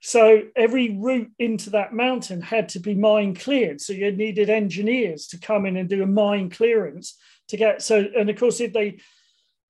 So 0.00 0.42
every 0.54 0.96
route 0.96 1.32
into 1.38 1.70
that 1.70 1.92
mountain 1.92 2.40
had 2.40 2.68
to 2.70 2.80
be 2.80 2.94
mine 2.94 3.34
cleared. 3.34 3.80
So 3.80 3.92
you 3.92 4.12
needed 4.12 4.48
engineers 4.48 5.26
to 5.28 5.38
come 5.38 5.66
in 5.66 5.76
and 5.76 5.88
do 5.88 6.02
a 6.02 6.06
mine 6.06 6.50
clearance 6.50 7.18
to 7.48 7.56
get 7.56 7.82
so. 7.82 8.06
And 8.16 8.30
of 8.30 8.38
course, 8.38 8.60
if 8.60 8.72
they 8.72 9.00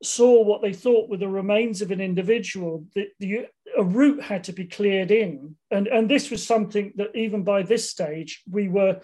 saw 0.02 0.42
what 0.44 0.62
they 0.62 0.72
thought 0.72 1.08
were 1.08 1.16
the 1.16 1.28
remains 1.28 1.80
of 1.80 1.90
an 1.90 2.00
individual, 2.00 2.84
the, 2.94 3.08
the 3.18 3.46
a 3.78 3.84
route 3.84 4.22
had 4.22 4.44
to 4.44 4.52
be 4.52 4.66
cleared 4.66 5.10
in, 5.10 5.54
and 5.70 5.86
and 5.86 6.10
this 6.10 6.30
was 6.30 6.46
something 6.46 6.92
that 6.96 7.14
even 7.14 7.44
by 7.44 7.62
this 7.62 7.88
stage 7.88 8.42
we 8.50 8.68
were 8.68 9.00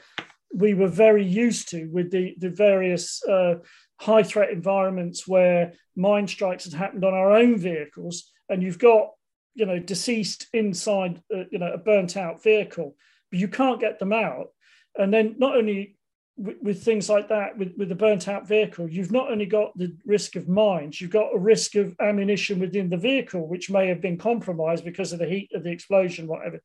we 0.53 0.75
were 0.75 0.89
very 0.89 1.25
used 1.25 1.69
to 1.71 1.87
with 1.87 2.11
the 2.11 2.35
the 2.39 2.51
various 2.51 3.25
uh, 3.25 3.55
high 4.01 4.23
threat 4.23 4.51
environments 4.51 5.27
where 5.27 5.73
mine 5.97 6.27
strikes 6.27 6.65
had 6.65 6.75
happened 6.75 7.05
on 7.05 7.15
our 7.15 7.33
own 7.33 7.57
vehicles, 7.57 8.33
and 8.49 8.63
you've 8.63 8.79
got 8.79 9.11
you 9.55 9.67
know 9.67 9.79
deceased 9.79 10.49
inside 10.53 11.23
uh, 11.35 11.45
you 11.51 11.59
know 11.59 11.73
a 11.73 11.79
burnt 11.79 12.17
out 12.17 12.43
vehicle, 12.43 12.97
but 13.31 13.39
you 13.39 13.49
can't 13.49 13.81
get 13.81 13.99
them 13.99 14.13
out, 14.13 14.49
and 14.97 15.15
then 15.15 15.37
not 15.39 15.57
only 15.57 15.97
with, 16.37 16.57
with, 16.61 16.83
things 16.83 17.09
like 17.09 17.29
that, 17.29 17.57
with, 17.57 17.73
with 17.77 17.89
the 17.89 17.95
burnt 17.95 18.29
out 18.29 18.47
vehicle, 18.47 18.89
you've 18.89 19.13
not 19.13 19.31
only 19.31 19.47
got 19.47 19.77
the 19.77 19.95
risk 20.05 20.37
of 20.37 20.49
mines, 20.49 21.01
you've 21.01 21.11
got 21.11 21.35
a 21.35 21.39
risk 21.39 21.75
of 21.77 21.95
ammunition 22.01 22.59
within 22.59 22.91
the 22.91 22.97
vehicle, 22.97 23.47
which 23.47 23.71
may 23.71 23.89
have 23.89 24.01
been 24.01 24.19
compromised 24.19 24.85
because 24.85 25.13
of 25.13 25.19
the 25.19 25.27
heat 25.27 25.51
of 25.55 25.63
the 25.63 25.71
explosion, 25.71 26.27
whatever. 26.27 26.61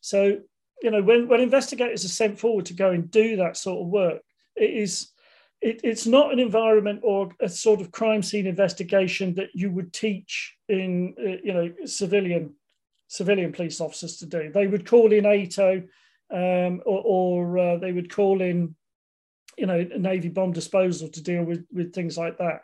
So, 0.00 0.38
you 0.82 0.90
know, 0.90 1.02
when, 1.02 1.28
when 1.28 1.40
investigators 1.40 2.04
are 2.04 2.08
sent 2.08 2.38
forward 2.38 2.66
to 2.66 2.74
go 2.74 2.90
and 2.90 3.10
do 3.10 3.36
that 3.36 3.56
sort 3.56 3.80
of 3.80 3.88
work, 3.88 4.22
it 4.56 4.70
is 4.70 5.10
it, 5.64 5.80
it's 5.82 6.06
not 6.06 6.32
an 6.32 6.38
environment 6.38 7.00
or 7.02 7.30
a 7.40 7.48
sort 7.48 7.80
of 7.80 7.90
crime 7.90 8.22
scene 8.22 8.46
investigation 8.46 9.34
that 9.34 9.48
you 9.54 9.70
would 9.70 9.92
teach 9.92 10.54
in 10.68 11.14
uh, 11.18 11.40
you 11.42 11.54
know 11.54 11.72
civilian 11.86 12.54
civilian 13.08 13.52
police 13.52 13.80
officers 13.80 14.18
to 14.18 14.26
do. 14.26 14.50
They 14.52 14.66
would 14.66 14.86
call 14.86 15.12
in 15.12 15.24
ATO 15.24 15.82
um, 16.30 16.82
or, 16.84 17.02
or 17.04 17.58
uh, 17.58 17.76
they 17.78 17.92
would 17.92 18.12
call 18.12 18.42
in 18.42 18.74
you 19.58 19.66
know 19.66 19.82
navy 19.98 20.28
bomb 20.28 20.52
disposal 20.52 21.08
to 21.08 21.22
deal 21.22 21.44
with 21.44 21.64
with 21.72 21.94
things 21.94 22.16
like 22.16 22.38
that. 22.38 22.62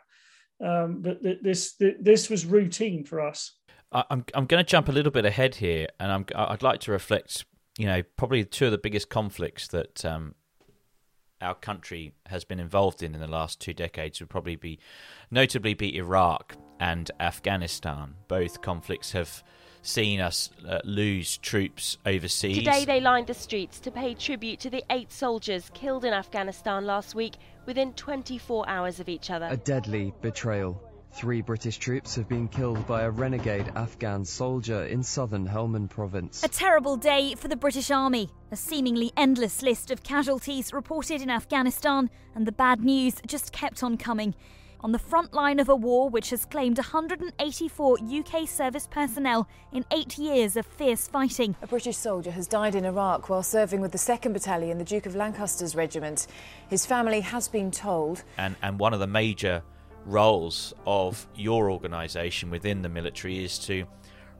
Um, 0.63 1.01
but 1.01 1.21
this 1.41 1.75
this 1.99 2.29
was 2.29 2.45
routine 2.45 3.03
for 3.03 3.21
us. 3.21 3.53
I'm 3.91 4.25
I'm 4.33 4.45
going 4.45 4.63
to 4.63 4.69
jump 4.69 4.87
a 4.87 4.91
little 4.91 5.11
bit 5.11 5.25
ahead 5.25 5.55
here, 5.55 5.87
and 5.99 6.11
I'm 6.11 6.25
I'd 6.35 6.63
like 6.63 6.79
to 6.81 6.91
reflect. 6.91 7.45
You 7.77 7.85
know, 7.85 8.03
probably 8.17 8.43
two 8.43 8.65
of 8.65 8.71
the 8.71 8.77
biggest 8.77 9.09
conflicts 9.09 9.69
that 9.69 10.03
um, 10.03 10.35
our 11.41 11.55
country 11.55 12.13
has 12.27 12.43
been 12.43 12.59
involved 12.59 13.01
in 13.01 13.15
in 13.15 13.21
the 13.21 13.27
last 13.27 13.59
two 13.59 13.73
decades 13.73 14.19
would 14.19 14.29
probably 14.29 14.55
be, 14.55 14.77
notably, 15.31 15.73
be 15.73 15.95
Iraq 15.97 16.55
and 16.79 17.09
Afghanistan. 17.19 18.15
Both 18.27 18.61
conflicts 18.61 19.13
have 19.13 19.43
seen 19.81 20.19
us 20.19 20.49
uh, 20.67 20.79
lose 20.83 21.37
troops 21.37 21.97
overseas. 22.05 22.57
Today 22.57 22.85
they 22.85 23.01
lined 23.01 23.27
the 23.27 23.33
streets 23.33 23.79
to 23.81 23.91
pay 23.91 24.13
tribute 24.13 24.59
to 24.61 24.69
the 24.69 24.83
eight 24.89 25.11
soldiers 25.11 25.69
killed 25.73 26.05
in 26.05 26.13
Afghanistan 26.13 26.85
last 26.85 27.15
week 27.15 27.35
within 27.65 27.93
24 27.93 28.67
hours 28.67 28.99
of 28.99 29.09
each 29.09 29.29
other. 29.29 29.47
A 29.49 29.57
deadly 29.57 30.13
betrayal. 30.21 30.81
Three 31.13 31.41
British 31.41 31.77
troops 31.77 32.15
have 32.15 32.29
been 32.29 32.47
killed 32.47 32.87
by 32.87 33.01
a 33.01 33.09
renegade 33.09 33.69
Afghan 33.75 34.23
soldier 34.23 34.85
in 34.85 35.03
southern 35.03 35.45
Helmand 35.45 35.89
province. 35.89 36.41
A 36.41 36.47
terrible 36.47 36.95
day 36.95 37.35
for 37.35 37.49
the 37.49 37.57
British 37.57 37.91
Army. 37.91 38.29
A 38.51 38.55
seemingly 38.55 39.11
endless 39.17 39.61
list 39.61 39.91
of 39.91 40.03
casualties 40.03 40.71
reported 40.71 41.21
in 41.21 41.29
Afghanistan, 41.29 42.09
and 42.33 42.47
the 42.47 42.53
bad 42.53 42.79
news 42.81 43.15
just 43.27 43.51
kept 43.51 43.83
on 43.83 43.97
coming 43.97 44.33
on 44.83 44.91
the 44.91 44.99
front 44.99 45.33
line 45.33 45.59
of 45.59 45.69
a 45.69 45.75
war 45.75 46.09
which 46.09 46.31
has 46.31 46.45
claimed 46.45 46.77
184 46.77 47.97
UK 48.01 48.47
service 48.47 48.87
personnel 48.87 49.47
in 49.71 49.85
eight 49.91 50.17
years 50.17 50.57
of 50.57 50.65
fierce 50.65 51.07
fighting. 51.07 51.55
A 51.61 51.67
British 51.67 51.97
soldier 51.97 52.31
has 52.31 52.47
died 52.47 52.75
in 52.75 52.85
Iraq 52.85 53.29
while 53.29 53.43
serving 53.43 53.81
with 53.81 53.91
the 53.91 53.97
2nd 53.97 54.33
Battalion, 54.33 54.77
the 54.77 54.83
Duke 54.83 55.05
of 55.05 55.15
Lancaster's 55.15 55.75
Regiment. 55.75 56.27
His 56.69 56.85
family 56.85 57.21
has 57.21 57.47
been 57.47 57.71
told. 57.71 58.23
And, 58.37 58.55
and 58.61 58.79
one 58.79 58.93
of 58.93 58.99
the 58.99 59.07
major 59.07 59.61
roles 60.05 60.73
of 60.85 61.27
your 61.35 61.69
organisation 61.69 62.49
within 62.49 62.81
the 62.81 62.89
military 62.89 63.43
is 63.43 63.59
to 63.59 63.85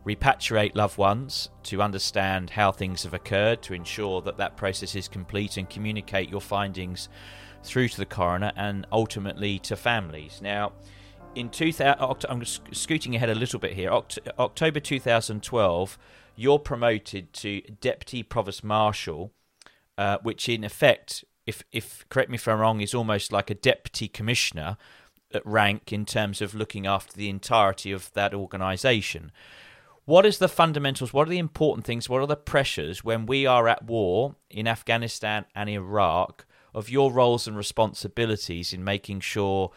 repatriate 0.06 0.76
loved 0.76 0.98
ones, 0.98 1.50
to 1.64 1.82
understand 1.82 2.50
how 2.50 2.72
things 2.72 3.04
have 3.04 3.14
occurred, 3.14 3.62
to 3.62 3.74
ensure 3.74 4.22
that 4.22 4.38
that 4.38 4.58
process 4.58 4.96
is 4.96 5.08
complete 5.08 5.58
and 5.58 5.70
communicate 5.70 6.30
your 6.30 6.42
findings 6.42 7.10
through 7.64 7.90
to 7.90 7.98
the 7.98 8.06
coroner 8.06 8.52
and 8.56 8.86
ultimately 8.92 9.60
to 9.60 9.76
families. 9.76 10.40
Now, 10.42 10.74
in 11.36 11.50
2000, 11.50 12.26
I'm 12.30 12.44
scooting 12.46 13.16
ahead 13.16 13.30
a 13.30 13.36
little 13.36 13.60
bit 13.60 13.74
here. 13.74 13.92
October 13.92 14.80
2012, 14.80 15.98
you're 16.36 16.60
promoted 16.60 17.34
to 17.34 17.62
deputy 17.80 18.24
provost 18.24 18.64
marshal, 18.64 19.32
uh, 19.98 20.18
which 20.24 20.50
in 20.50 20.64
effect, 20.64 21.24
if 21.46 21.64
if 21.72 22.06
correct 22.10 22.30
me 22.30 22.36
if 22.36 22.48
I'm 22.48 22.60
wrong, 22.60 22.82
is 22.82 22.94
almost 22.94 23.32
like 23.32 23.50
a 23.50 23.56
deputy 23.56 24.08
commissioner 24.08 24.78
at 25.34 25.46
rank 25.46 25.94
in 25.94 26.06
terms 26.06 26.42
of 26.42 26.54
looking 26.54 26.86
after 26.86 27.14
the 27.14 27.30
entirety 27.30 27.92
of 27.92 28.12
that 28.14 28.34
organisation. 28.34 29.32
What 30.06 30.26
is 30.26 30.40
the 30.40 30.50
fundamentals? 30.50 31.14
What 31.14 31.28
are 31.28 31.32
the 31.32 31.38
important 31.38 31.86
things? 31.86 32.10
What 32.10 32.22
are 32.22 32.28
the 32.28 32.36
pressures 32.36 33.04
when 33.04 33.26
we 33.26 33.46
are 33.46 33.68
at 33.68 33.86
war 33.86 34.36
in 34.50 34.68
Afghanistan 34.68 35.46
and 35.56 35.70
Iraq? 35.70 36.46
Of 36.74 36.90
your 36.90 37.12
roles 37.12 37.48
and 37.48 37.58
responsibilities 37.58 38.74
in 38.74 38.84
making 38.84 39.20
sure 39.20 39.72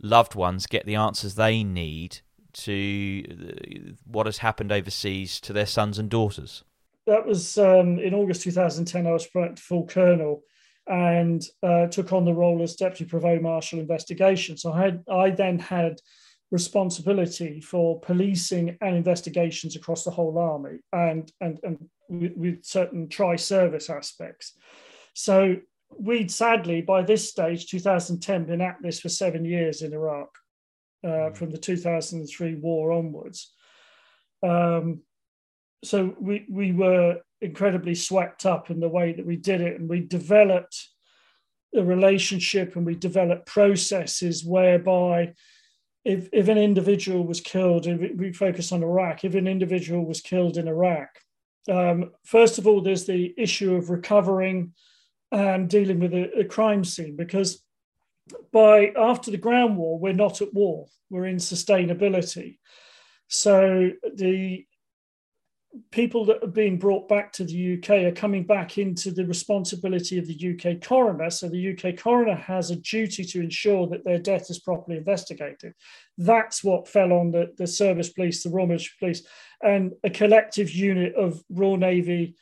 loved 0.00 0.34
ones 0.34 0.66
get 0.66 0.86
the 0.86 0.94
answers 0.94 1.34
they 1.34 1.64
need 1.64 2.18
to 2.52 3.24
uh, 3.30 3.92
what 4.06 4.26
has 4.26 4.38
happened 4.38 4.72
overseas 4.72 5.40
to 5.40 5.52
their 5.52 5.66
sons 5.66 5.98
and 5.98 6.08
daughters? 6.08 6.64
That 7.06 7.26
was 7.26 7.58
um, 7.58 7.98
in 7.98 8.14
August 8.14 8.42
2010. 8.42 9.06
I 9.06 9.12
was 9.12 9.26
promoted 9.26 9.56
to 9.56 9.62
full 9.62 9.86
colonel 9.86 10.42
and 10.86 11.42
uh, 11.62 11.86
took 11.86 12.12
on 12.12 12.24
the 12.24 12.32
role 12.32 12.62
as 12.62 12.76
deputy 12.76 13.04
provost 13.04 13.42
marshal 13.42 13.80
investigation. 13.80 14.56
So 14.56 14.72
I 14.72 14.82
had 14.82 15.04
I 15.10 15.30
then 15.30 15.58
had 15.58 15.98
responsibility 16.50 17.60
for 17.60 18.00
policing 18.00 18.76
and 18.80 18.96
investigations 18.96 19.76
across 19.76 20.04
the 20.04 20.10
whole 20.10 20.38
army 20.38 20.78
and 20.92 21.30
and 21.40 21.58
and 21.62 21.88
with, 22.08 22.32
with 22.36 22.64
certain 22.64 23.08
tri-service 23.08 23.90
aspects. 23.90 24.56
So 25.14 25.56
we'd 25.98 26.30
sadly, 26.30 26.82
by 26.82 27.02
this 27.02 27.28
stage, 27.28 27.66
2010, 27.66 28.44
been 28.44 28.60
at 28.60 28.76
this 28.82 29.00
for 29.00 29.08
seven 29.08 29.44
years 29.44 29.82
in 29.82 29.92
Iraq, 29.92 30.30
uh, 31.04 31.08
mm. 31.08 31.36
from 31.36 31.50
the 31.50 31.58
2003 31.58 32.54
war 32.56 32.92
onwards. 32.92 33.52
Um, 34.42 35.02
so 35.82 36.14
we, 36.20 36.46
we 36.50 36.72
were 36.72 37.20
incredibly 37.40 37.94
swept 37.94 38.46
up 38.46 38.70
in 38.70 38.80
the 38.80 38.88
way 38.88 39.12
that 39.12 39.26
we 39.26 39.36
did 39.36 39.60
it, 39.60 39.78
and 39.78 39.88
we 39.88 40.00
developed 40.00 40.88
a 41.74 41.82
relationship 41.82 42.76
and 42.76 42.86
we 42.86 42.94
developed 42.94 43.46
processes 43.46 44.44
whereby 44.44 45.34
if, 46.04 46.28
if 46.32 46.48
an 46.48 46.58
individual 46.58 47.26
was 47.26 47.40
killed, 47.40 47.86
if 47.86 48.16
we 48.16 48.32
focus 48.32 48.72
on 48.72 48.82
Iraq, 48.82 49.24
if 49.24 49.34
an 49.34 49.48
individual 49.48 50.04
was 50.04 50.20
killed 50.20 50.56
in 50.56 50.68
Iraq, 50.68 51.08
um, 51.70 52.12
first 52.24 52.58
of 52.58 52.66
all, 52.66 52.80
there's 52.80 53.06
the 53.06 53.34
issue 53.38 53.74
of 53.74 53.90
recovering 53.90 54.72
and 55.34 55.68
dealing 55.68 55.98
with 55.98 56.14
a, 56.14 56.30
a 56.38 56.44
crime 56.44 56.84
scene 56.84 57.16
because 57.16 57.62
by 58.52 58.92
after 58.96 59.30
the 59.30 59.36
ground 59.36 59.76
war, 59.76 59.98
we're 59.98 60.12
not 60.12 60.40
at 60.40 60.54
war, 60.54 60.86
we're 61.10 61.26
in 61.26 61.36
sustainability. 61.36 62.58
So 63.28 63.90
the 64.14 64.64
people 65.90 66.24
that 66.26 66.42
are 66.44 66.46
being 66.46 66.78
brought 66.78 67.08
back 67.08 67.32
to 67.32 67.44
the 67.44 67.74
UK 67.74 67.90
are 68.04 68.12
coming 68.12 68.44
back 68.44 68.78
into 68.78 69.10
the 69.10 69.26
responsibility 69.26 70.18
of 70.18 70.26
the 70.28 70.54
UK 70.54 70.80
coroner. 70.80 71.28
So 71.30 71.48
the 71.48 71.76
UK 71.76 71.98
coroner 71.98 72.36
has 72.36 72.70
a 72.70 72.76
duty 72.76 73.24
to 73.24 73.40
ensure 73.40 73.88
that 73.88 74.04
their 74.04 74.20
death 74.20 74.48
is 74.50 74.60
properly 74.60 74.98
investigated. 74.98 75.74
That's 76.16 76.62
what 76.62 76.86
fell 76.86 77.12
on 77.12 77.32
the, 77.32 77.52
the 77.58 77.66
service 77.66 78.10
police, 78.10 78.44
the 78.44 78.50
Royal 78.50 78.68
Military 78.68 78.94
Police, 79.00 79.26
and 79.62 79.94
a 80.04 80.10
collective 80.10 80.70
unit 80.70 81.16
of 81.16 81.42
Royal 81.50 81.76
Navy 81.76 82.36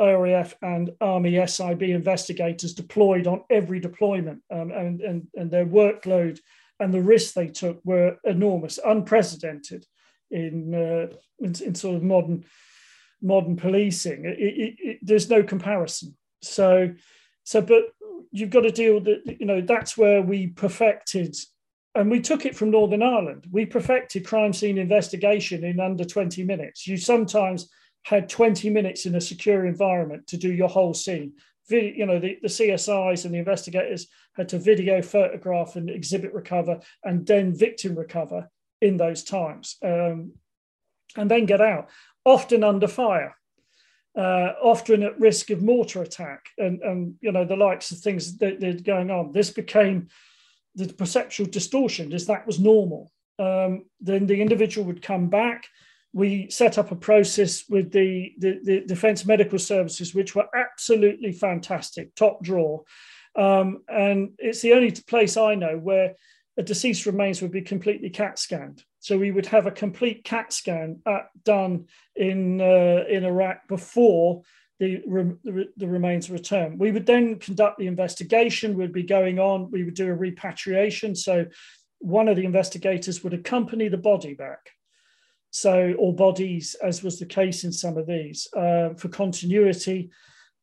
RAF 0.00 0.54
and 0.62 0.90
Army 1.00 1.46
SIB 1.46 1.82
investigators 1.82 2.74
deployed 2.74 3.26
on 3.26 3.42
every 3.50 3.80
deployment, 3.80 4.42
um, 4.50 4.70
and, 4.72 5.00
and, 5.00 5.26
and 5.34 5.50
their 5.50 5.66
workload 5.66 6.40
and 6.80 6.92
the 6.92 7.02
risks 7.02 7.32
they 7.32 7.48
took 7.48 7.80
were 7.84 8.16
enormous, 8.24 8.78
unprecedented 8.84 9.86
in, 10.30 10.74
uh, 10.74 11.14
in, 11.38 11.54
in, 11.62 11.74
sort 11.74 11.96
of 11.96 12.02
modern 12.02 12.44
modern 13.22 13.56
policing. 13.56 14.24
It, 14.24 14.38
it, 14.38 14.74
it, 14.78 14.98
there's 15.02 15.28
no 15.28 15.42
comparison. 15.42 16.16
So, 16.40 16.94
so, 17.44 17.60
but 17.60 17.82
you've 18.32 18.50
got 18.50 18.62
to 18.62 18.70
deal 18.70 18.94
with 18.94 19.08
it. 19.08 19.36
You 19.40 19.46
know, 19.46 19.60
that's 19.60 19.96
where 19.96 20.22
we 20.22 20.46
perfected, 20.46 21.36
and 21.94 22.10
we 22.10 22.20
took 22.20 22.46
it 22.46 22.56
from 22.56 22.70
Northern 22.70 23.02
Ireland. 23.02 23.46
We 23.50 23.66
perfected 23.66 24.26
crime 24.26 24.54
scene 24.54 24.78
investigation 24.78 25.64
in 25.64 25.80
under 25.80 26.04
20 26.04 26.44
minutes. 26.44 26.86
You 26.86 26.96
sometimes 26.96 27.68
had 28.04 28.28
20 28.28 28.70
minutes 28.70 29.06
in 29.06 29.14
a 29.14 29.20
secure 29.20 29.66
environment 29.66 30.26
to 30.28 30.36
do 30.36 30.52
your 30.52 30.68
whole 30.68 30.94
scene. 30.94 31.34
You 31.68 32.06
know, 32.06 32.18
the, 32.18 32.38
the 32.42 32.48
CSIs 32.48 33.24
and 33.24 33.34
the 33.34 33.38
investigators 33.38 34.08
had 34.34 34.48
to 34.48 34.58
video, 34.58 35.02
photograph, 35.02 35.76
and 35.76 35.88
exhibit 35.88 36.32
recover, 36.34 36.80
and 37.04 37.24
then 37.26 37.54
victim 37.54 37.94
recover 37.94 38.50
in 38.80 38.96
those 38.96 39.22
times, 39.22 39.76
um, 39.84 40.32
and 41.16 41.30
then 41.30 41.46
get 41.46 41.60
out, 41.60 41.90
often 42.24 42.64
under 42.64 42.88
fire. 42.88 43.36
Uh, 44.16 44.54
often 44.60 45.04
at 45.04 45.20
risk 45.20 45.50
of 45.50 45.62
mortar 45.62 46.02
attack 46.02 46.46
and, 46.58 46.82
and 46.82 47.14
you 47.20 47.30
know 47.30 47.44
the 47.44 47.54
likes 47.54 47.92
of 47.92 47.98
things 47.98 48.38
that, 48.38 48.60
are 48.62 48.82
going 48.82 49.08
on. 49.08 49.30
This 49.30 49.50
became 49.50 50.08
the 50.74 50.92
perceptual 50.92 51.46
distortion 51.46 52.12
is 52.12 52.26
that 52.26 52.44
was 52.44 52.58
normal. 52.58 53.12
Um, 53.38 53.84
then 54.00 54.26
the 54.26 54.40
individual 54.40 54.84
would 54.88 55.00
come 55.00 55.28
back 55.28 55.64
we 56.12 56.50
set 56.50 56.78
up 56.78 56.90
a 56.90 56.96
process 56.96 57.64
with 57.68 57.92
the, 57.92 58.32
the, 58.38 58.60
the, 58.64 58.80
Defence 58.80 59.24
Medical 59.24 59.58
Services, 59.58 60.14
which 60.14 60.34
were 60.34 60.48
absolutely 60.54 61.32
fantastic, 61.32 62.14
top 62.14 62.42
draw. 62.42 62.80
Um, 63.36 63.82
and 63.88 64.30
it's 64.38 64.60
the 64.60 64.72
only 64.72 64.90
place 64.90 65.36
I 65.36 65.54
know 65.54 65.78
where 65.78 66.16
a 66.58 66.62
deceased 66.62 67.06
remains 67.06 67.40
would 67.40 67.52
be 67.52 67.62
completely 67.62 68.10
CAT 68.10 68.38
scanned. 68.38 68.82
So 68.98 69.16
we 69.16 69.30
would 69.30 69.46
have 69.46 69.66
a 69.66 69.70
complete 69.70 70.24
CAT 70.24 70.52
scan 70.52 71.00
at, 71.06 71.28
done 71.44 71.86
in, 72.16 72.60
uh, 72.60 73.04
in 73.08 73.24
Iraq 73.24 73.68
before 73.68 74.42
the, 74.80 75.02
the, 75.44 75.68
the 75.76 75.86
remains 75.86 76.28
return. 76.28 76.76
We 76.76 76.90
would 76.90 77.06
then 77.06 77.38
conduct 77.38 77.78
the 77.78 77.86
investigation, 77.86 78.76
would 78.78 78.92
be 78.92 79.04
going 79.04 79.38
on, 79.38 79.70
we 79.70 79.84
would 79.84 79.94
do 79.94 80.08
a 80.08 80.14
repatriation. 80.14 81.14
So 81.14 81.46
one 82.00 82.28
of 82.28 82.36
the 82.36 82.46
investigators 82.46 83.22
would 83.22 83.34
accompany 83.34 83.88
the 83.88 83.98
body 83.98 84.34
back 84.34 84.70
so 85.50 85.94
or 85.98 86.14
bodies, 86.14 86.76
as 86.82 87.02
was 87.02 87.18
the 87.18 87.26
case 87.26 87.64
in 87.64 87.72
some 87.72 87.96
of 87.96 88.06
these, 88.06 88.48
uh, 88.56 88.90
for 88.96 89.08
continuity, 89.08 90.10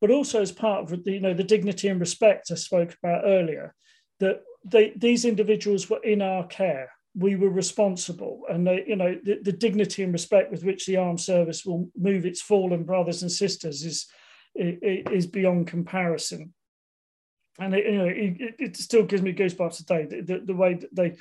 but 0.00 0.10
also 0.10 0.40
as 0.40 0.52
part 0.52 0.90
of 0.90 1.04
the, 1.04 1.12
you 1.12 1.20
know 1.20 1.34
the 1.34 1.44
dignity 1.44 1.88
and 1.88 2.00
respect 2.00 2.50
I 2.50 2.54
spoke 2.54 2.96
about 3.02 3.24
earlier, 3.24 3.74
that 4.20 4.42
they, 4.64 4.92
these 4.96 5.24
individuals 5.24 5.88
were 5.88 6.02
in 6.02 6.22
our 6.22 6.46
care. 6.46 6.90
We 7.14 7.36
were 7.36 7.50
responsible, 7.50 8.42
and 8.48 8.66
they, 8.66 8.84
you 8.86 8.96
know 8.96 9.18
the, 9.22 9.40
the 9.42 9.52
dignity 9.52 10.02
and 10.02 10.12
respect 10.12 10.50
with 10.50 10.64
which 10.64 10.86
the 10.86 10.96
armed 10.96 11.20
service 11.20 11.64
will 11.64 11.90
move 11.96 12.24
its 12.24 12.40
fallen 12.40 12.84
brothers 12.84 13.22
and 13.22 13.30
sisters 13.30 13.84
is 13.84 14.06
is 14.54 15.26
beyond 15.26 15.66
comparison 15.68 16.52
and 17.58 17.74
it, 17.74 17.86
you 17.86 17.98
know, 17.98 18.06
it, 18.06 18.54
it, 18.58 18.76
still 18.76 19.02
gives 19.02 19.22
me 19.22 19.32
goosebumps 19.32 19.78
today. 19.78 20.06
The, 20.06 20.20
the, 20.22 20.44
the, 20.46 20.54
way 20.54 20.74
that 20.74 20.94
they 20.94 21.16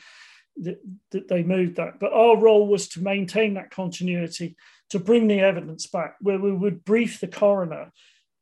that, 0.61 1.27
they 1.27 1.43
moved 1.43 1.77
that. 1.77 1.99
But 1.99 2.13
our 2.13 2.37
role 2.37 2.67
was 2.67 2.87
to 2.89 3.03
maintain 3.03 3.55
that 3.55 3.71
continuity, 3.71 4.55
to 4.89 4.99
bring 4.99 5.27
the 5.27 5.39
evidence 5.39 5.87
back, 5.87 6.15
where 6.21 6.39
we 6.39 6.51
would 6.51 6.85
brief 6.85 7.19
the 7.19 7.27
coroner. 7.27 7.91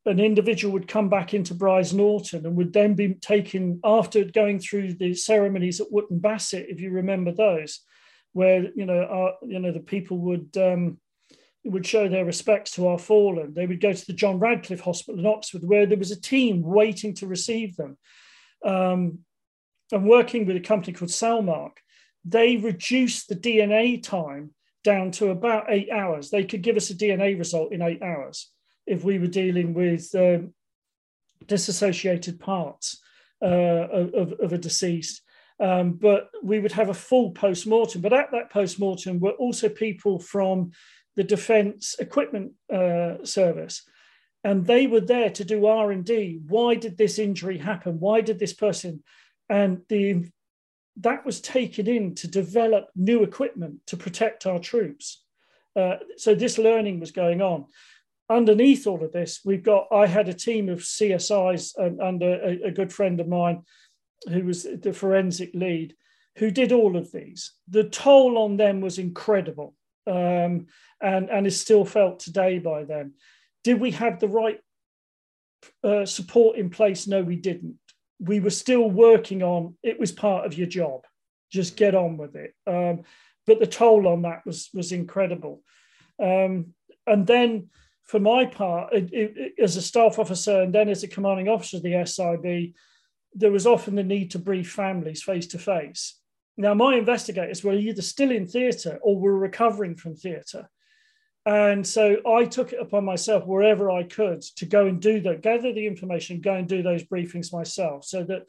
An 0.06 0.20
individual 0.20 0.74
would 0.74 0.88
come 0.88 1.10
back 1.10 1.34
into 1.34 1.56
Brize 1.56 1.94
Norton 1.94 2.46
and 2.46 2.56
would 2.56 2.74
then 2.74 2.94
be 2.94 3.16
taken 3.16 3.80
after 3.84 4.24
going 4.24 4.60
through 4.60 4.94
the 4.94 5.16
ceremonies 5.16 5.82
at 5.82 5.92
Wootton 5.92 6.20
Bassett, 6.20 6.70
if 6.70 6.80
you 6.80 6.92
remember 6.92 7.32
those, 7.32 7.82
where 8.34 8.70
you 8.76 8.86
know 8.86 9.04
our, 9.04 9.34
you 9.42 9.60
know 9.60 9.72
the 9.72 9.80
people 9.80 10.20
would 10.20 10.56
um, 10.58 11.00
would 11.64 11.88
show 11.88 12.08
their 12.08 12.24
respects 12.24 12.72
to 12.72 12.88
our 12.88 13.00
fallen. 13.00 13.56
They 13.56 13.66
would 13.66 13.82
go 13.82 13.94
to 13.94 14.06
the 14.06 14.14
John 14.14 14.38
Radcliffe 14.38 14.82
Hospital 14.82 15.20
in 15.20 15.26
Oxford, 15.26 15.64
where 15.64 15.88
there 15.88 15.98
was 15.98 16.12
a 16.12 16.22
team 16.22 16.62
waiting 16.62 17.16
to 17.16 17.28
receive 17.28 17.76
them. 17.76 17.98
Um, 18.64 19.20
and 19.92 20.08
working 20.08 20.46
with 20.46 20.56
a 20.56 20.62
company 20.62 20.94
called 20.94 21.12
Cellmark, 21.12 21.78
they 22.26 22.58
reduced 22.58 23.30
the 23.30 23.36
DNA 23.36 24.02
time 24.02 24.52
down 24.84 25.12
to 25.12 25.30
about 25.30 25.66
eight 25.70 25.90
hours. 25.92 26.30
They 26.30 26.44
could 26.44 26.64
give 26.64 26.76
us 26.76 26.90
a 26.90 26.96
DNA 26.96 27.38
result 27.38 27.72
in 27.72 27.82
eight 27.82 28.02
hours 28.02 28.52
if 28.88 29.04
we 29.04 29.20
were 29.20 29.28
dealing 29.28 29.74
with 29.74 30.14
um, 30.16 30.54
disassociated 31.48 32.40
parts 32.40 33.00
uh, 33.42 33.46
of, 33.46 34.34
of, 34.40 34.54
a 34.54 34.58
deceased. 34.58 35.22
Um, 35.60 35.94
but 35.94 36.30
we 36.44 36.60
would 36.60 36.72
have 36.72 36.90
a 36.90 36.94
full 36.94 37.32
post 37.32 37.68
mortem. 37.68 38.02
But 38.02 38.14
at 38.14 38.32
that 38.32 38.52
post 38.52 38.80
mortem 38.80 39.20
were 39.20 39.32
also 39.32 39.70
people 39.70 40.20
from 40.20 40.72
the 41.16 41.24
Defence 41.24 41.96
Equipment 42.00 42.54
uh, 42.74 43.24
Service, 43.24 43.84
and 44.44 44.66
they 44.66 44.86
were 44.86 45.02
there 45.02 45.30
to 45.30 45.46
do 45.46 45.66
R 45.66 45.92
and 45.92 46.04
D. 46.04 46.40
Why 46.48 46.76
did 46.76 46.98
this 46.98 47.20
injury 47.20 47.58
happen? 47.58 48.00
Why 48.00 48.22
did 48.22 48.38
this 48.38 48.54
person? 48.54 49.04
And 49.50 49.82
the 49.90 50.26
that 50.98 51.26
was 51.26 51.42
taken 51.42 51.88
in 51.88 52.16
to 52.16 52.28
develop 52.28 52.90
new 52.96 53.24
equipment 53.24 53.80
to 53.88 53.98
protect 53.98 54.46
our 54.46 54.60
troops. 54.60 55.24
Uh, 55.76 55.98
so 56.18 56.34
this 56.34 56.58
learning 56.58 57.00
was 57.00 57.12
going 57.12 57.42
on. 57.42 57.66
Underneath 58.30 58.88
all 58.88 59.04
of 59.04 59.12
this, 59.12 59.42
we've 59.46 59.64
got. 59.64 59.88
I 59.92 60.08
had 60.08 60.30
a 60.30 60.34
team 60.34 60.70
of 60.70 60.80
CSIs 60.80 61.78
and, 61.78 62.02
under 62.02 62.42
a, 62.42 62.68
a 62.68 62.72
good 62.72 62.92
friend 62.92 63.20
of 63.20 63.28
mine, 63.28 63.64
who 64.28 64.46
was 64.46 64.64
the 64.64 64.94
forensic 64.94 65.52
lead, 65.54 65.96
who 66.38 66.50
did 66.50 66.72
all 66.72 66.98
of 66.98 67.12
these. 67.12 67.52
The 67.68 67.84
toll 67.84 68.38
on 68.40 68.58
them 68.58 68.82
was 68.82 68.98
incredible, 68.98 69.76
um, 70.08 70.68
and 71.02 71.30
and 71.30 71.46
is 71.46 71.60
still 71.60 71.86
felt 71.86 72.20
today 72.20 72.58
by 72.58 72.86
them. 72.86 73.14
Did 73.64 73.80
we 73.80 73.92
have 73.92 74.20
the 74.20 74.30
right 74.30 74.60
uh, 75.84 76.06
support 76.06 76.58
in 76.58 76.72
place? 76.72 77.06
No, 77.06 77.22
we 77.22 77.36
didn't 77.36 77.76
we 78.20 78.40
were 78.40 78.50
still 78.50 78.90
working 78.90 79.44
on 79.44 79.76
it 79.84 80.00
was 80.00 80.12
part 80.12 80.46
of 80.46 80.58
your 80.58 80.68
job. 80.68 81.06
Just 81.52 81.76
get 81.76 81.96
on 81.96 82.18
with 82.18 82.36
it. 82.36 82.54
Um, 82.66 83.04
but 83.46 83.60
the 83.60 83.68
toll 83.68 84.08
on 84.08 84.24
that 84.24 84.46
was 84.46 84.70
was 84.74 84.92
incredible. 84.92 85.62
Um, 86.22 86.74
and 87.06 87.28
then 87.28 87.70
for 88.04 88.20
my 88.20 88.46
part 88.46 88.94
it, 88.94 89.10
it, 89.12 89.54
as 89.62 89.76
a 89.76 89.82
staff 89.82 90.20
officer 90.20 90.62
and 90.62 90.74
then 90.74 90.90
as 90.90 91.04
a 91.04 91.08
commanding 91.08 91.50
officer 91.50 91.78
of 91.78 91.84
the 91.84 92.06
SIB 92.06 92.74
there 93.34 93.52
was 93.52 93.68
often 93.68 93.96
the 93.96 94.04
need 94.04 94.32
to 94.32 94.40
brief 94.40 94.72
families 94.72 95.22
face 95.22 95.48
to 95.48 95.60
face. 95.60 96.20
Now 96.58 96.74
my 96.74 96.96
investigators 96.96 97.64
were 97.64 97.74
either 97.74 98.02
still 98.02 98.32
in 98.32 98.48
theatre 98.48 98.98
or 99.02 99.20
were 99.20 99.38
recovering 99.38 99.96
from 99.96 100.16
theatre 100.16 100.70
and 101.46 101.86
so 101.86 102.18
I 102.28 102.46
took 102.46 102.74
it 102.74 102.82
upon 102.82 103.06
myself 103.06 103.46
wherever 103.46 103.92
I 103.92 104.04
could 104.04 104.42
to 104.58 104.66
go 104.66 104.88
and 104.88 105.00
do 105.00 105.22
that, 105.22 105.44
gather 105.44 105.72
the 105.72 105.86
information, 105.86 106.42
go 106.42 106.56
and 106.56 106.68
do 106.68 106.82
those 106.82 107.04
briefings 107.04 107.54
myself, 107.54 108.06
so 108.06 108.24
that 108.24 108.48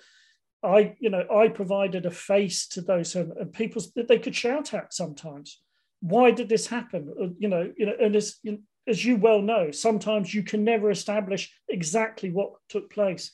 I, 0.63 0.97
you 0.99 1.11
know, 1.11 1.25
I 1.31 1.49
provided 1.49 2.07
a 2.07 2.11
face 2.11 2.67
to 2.69 2.81
those 2.81 3.15
and 3.15 3.53
people 3.53 3.83
that 3.97 4.09
they 4.09 4.19
could 4.19 4.35
shout 4.35 4.73
at 4.73 4.95
sometimes. 4.95 5.61
Why 6.01 6.31
did 6.31 6.49
this 6.49 6.67
happen? 6.67 7.13
Uh, 7.21 7.29
you 7.39 7.49
know, 7.49 7.71
you 7.77 7.87
know, 7.87 7.95
and 8.01 8.17
as 8.17 8.41
as 8.89 9.05
you 9.05 9.17
well 9.17 9.43
know, 9.43 9.71
sometimes 9.71 10.33
you 10.33 10.43
can 10.43 10.65
never 10.65 10.91
establish 10.91 11.53
exactly 11.69 12.31
what 12.31 12.53
took 12.69 12.91
place. 12.91 13.33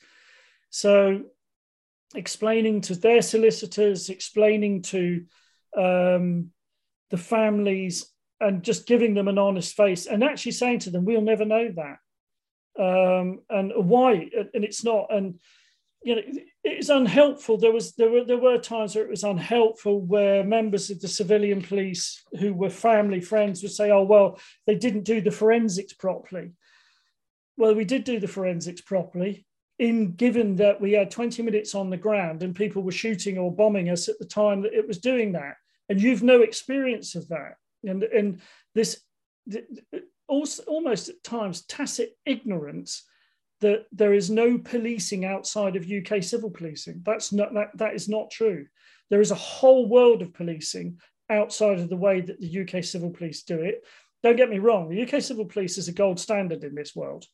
So, 0.70 1.22
explaining 2.14 2.81
to 2.83 2.94
their 2.94 3.22
solicitors, 3.22 4.09
explaining 4.09 4.83
to 4.83 5.25
um, 5.77 6.51
the 7.11 7.18
families 7.18 8.12
and 8.42 8.62
just 8.62 8.87
giving 8.87 9.14
them 9.14 9.28
an 9.28 9.38
honest 9.38 9.74
face 9.76 10.07
and 10.07 10.24
actually 10.24 10.52
saying 10.52 10.81
to 10.81 10.90
them, 10.90 11.05
we'll 11.05 11.20
never 11.20 11.44
know 11.44 11.72
that. 11.72 11.98
Um, 12.78 13.40
and 13.48 13.72
why? 13.76 14.28
And 14.55 14.64
it's 14.64 14.85
not. 14.85 15.07
And 15.14 15.38
you 16.02 16.16
know, 16.16 16.22
it's 16.64 16.88
unhelpful. 16.88 17.59
There 17.59 17.70
was 17.70 17.94
there 17.94 18.11
were 18.11 18.24
there 18.24 18.38
were 18.38 18.59
times 18.59 18.94
where 18.94 19.05
it 19.05 19.11
was 19.11 19.22
unhelpful 19.22 20.00
where 20.00 20.42
members 20.42 20.90
of 20.90 21.00
the 21.00 21.07
civilian 21.07 21.62
police 21.62 22.22
who 22.40 22.52
were 22.52 22.70
family 22.70 23.20
friends 23.20 23.62
would 23.62 23.72
say, 23.72 23.90
"Oh 23.90 24.02
well, 24.02 24.38
they 24.66 24.74
didn't 24.74 25.05
do 25.05 25.20
the 25.20 25.31
forensics 25.31 25.92
properly." 25.92 26.52
Well, 27.56 27.75
we 27.75 27.85
did 27.85 28.04
do 28.04 28.19
the 28.19 28.27
forensics 28.27 28.81
properly. 28.81 29.46
In 29.79 30.12
given 30.12 30.56
that 30.56 30.81
we 30.81 30.92
had 30.92 31.10
20 31.10 31.42
minutes 31.42 31.75
on 31.75 31.90
the 31.90 31.96
ground 31.96 32.42
and 32.42 32.54
people 32.54 32.83
were 32.83 32.92
shooting 32.92 33.38
or 33.38 33.54
bombing 33.54 33.88
us 33.88 34.08
at 34.08 34.19
the 34.19 34.27
time 34.27 34.62
that 34.62 34.75
it 34.75 34.87
was 34.87 34.98
doing 34.98 35.33
that, 35.33 35.56
and 35.88 36.00
you've 36.00 36.23
no 36.23 36.42
experience 36.42 37.14
of 37.14 37.29
that 37.29 37.56
and 37.85 38.02
and 38.02 38.40
this 38.74 39.02
also 40.28 40.62
almost 40.64 41.08
at 41.08 41.22
times 41.22 41.62
tacit 41.66 42.16
ignorance 42.24 43.04
that 43.60 43.87
there 43.92 44.12
is 44.12 44.28
no 44.28 44.58
policing 44.58 45.24
outside 45.24 45.76
of 45.76 45.88
UK 45.90 46.22
civil 46.22 46.50
policing. 46.50 47.00
That's 47.04 47.33
not 47.33 47.54
that, 47.54 47.70
that 47.76 47.94
is 47.94 48.08
not 48.08 48.30
true. 48.30 48.66
There 49.08 49.20
is 49.20 49.30
a 49.30 49.37
whole 49.37 49.88
world 49.88 50.20
of 50.20 50.35
policing 50.35 51.00
outside 51.30 51.78
of 51.78 51.88
the 51.88 51.96
way 51.96 52.20
that 52.20 52.40
the 52.40 52.62
UK 52.62 52.83
civil 52.83 53.10
police 53.10 53.42
do 53.42 53.60
it. 53.60 53.85
Don't 54.22 54.37
get 54.37 54.50
me 54.50 54.58
wrong, 54.58 54.88
the 54.88 55.02
UK 55.02 55.22
civil 55.22 55.44
police 55.44 55.78
is 55.78 55.88
a 55.88 55.92
gold 55.92 56.18
standard 56.18 56.64
in 56.64 56.74
this 56.74 56.94
world. 56.94 57.24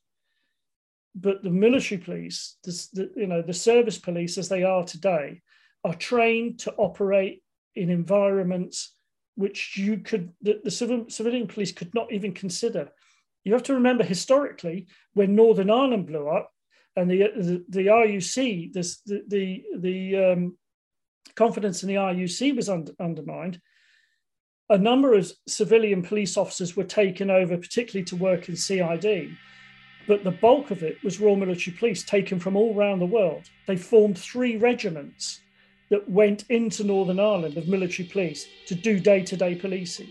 But 1.15 1.43
the 1.43 1.51
military 1.51 2.01
police, 2.01 2.57
the, 2.63 2.87
the 2.93 3.11
you 3.17 3.27
know, 3.27 3.43
the 3.43 3.55
service 3.55 3.99
police 3.99 4.39
as 4.39 4.49
they 4.49 4.63
are 4.63 4.85
today, 4.85 5.41
are 5.85 5.95
trained 5.95 6.61
to 6.61 6.75
operate 6.77 7.43
in 7.75 7.91
environments 7.91 8.93
which 9.39 9.77
you 9.77 9.99
could 9.99 10.33
the, 10.43 10.61
the 10.65 10.71
civil, 10.71 11.05
civilian 11.09 11.47
police 11.47 11.71
could 11.71 11.95
not 11.95 12.13
even 12.13 12.33
consider. 12.33 12.91
You 13.45 13.53
have 13.53 13.63
to 13.65 13.75
remember 13.75 14.03
historically, 14.03 14.89
when 15.15 15.37
Northern 15.37 15.71
Ireland 15.71 16.09
blew 16.09 16.29
up 16.29 16.53
and 16.97 17.09
the, 17.09 17.19
the, 17.37 17.65
the 17.69 17.87
RUC, 17.87 18.73
this, 18.73 19.01
the, 19.07 19.23
the, 19.29 19.65
the 19.77 20.17
um, 20.17 20.59
confidence 21.37 21.85
in 21.85 21.89
the 21.89 21.95
RUC 21.95 22.57
was 22.57 22.69
under, 22.69 22.93
undermined, 22.99 23.61
a 24.71 24.77
number 24.77 25.15
of 25.15 25.31
civilian 25.47 26.03
police 26.03 26.37
officers 26.37 26.77
were 26.77 26.83
taken 26.83 27.31
over, 27.31 27.57
particularly 27.57 28.05
to 28.07 28.17
work 28.17 28.49
in 28.49 28.57
CID. 28.57 29.37
But 30.09 30.25
the 30.25 30.33
bulk 30.33 30.73
of 30.73 30.83
it 30.83 30.97
was 31.05 31.21
Royal 31.21 31.37
Military 31.37 31.77
Police 31.77 32.03
taken 32.03 32.41
from 32.41 32.57
all 32.57 32.77
around 32.77 32.99
the 32.99 33.07
world. 33.07 33.45
They 33.69 33.77
formed 33.77 34.19
three 34.19 34.57
regiments 34.57 35.43
that 35.91 36.09
went 36.09 36.45
into 36.49 36.85
Northern 36.85 37.21
Ireland 37.21 37.57
of 37.57 37.69
military 37.69 38.09
police 38.09 38.47
to 38.67 38.75
do 38.75 39.01
day 39.01 39.23
to 39.25 39.37
day 39.37 39.55
policing 39.55 40.09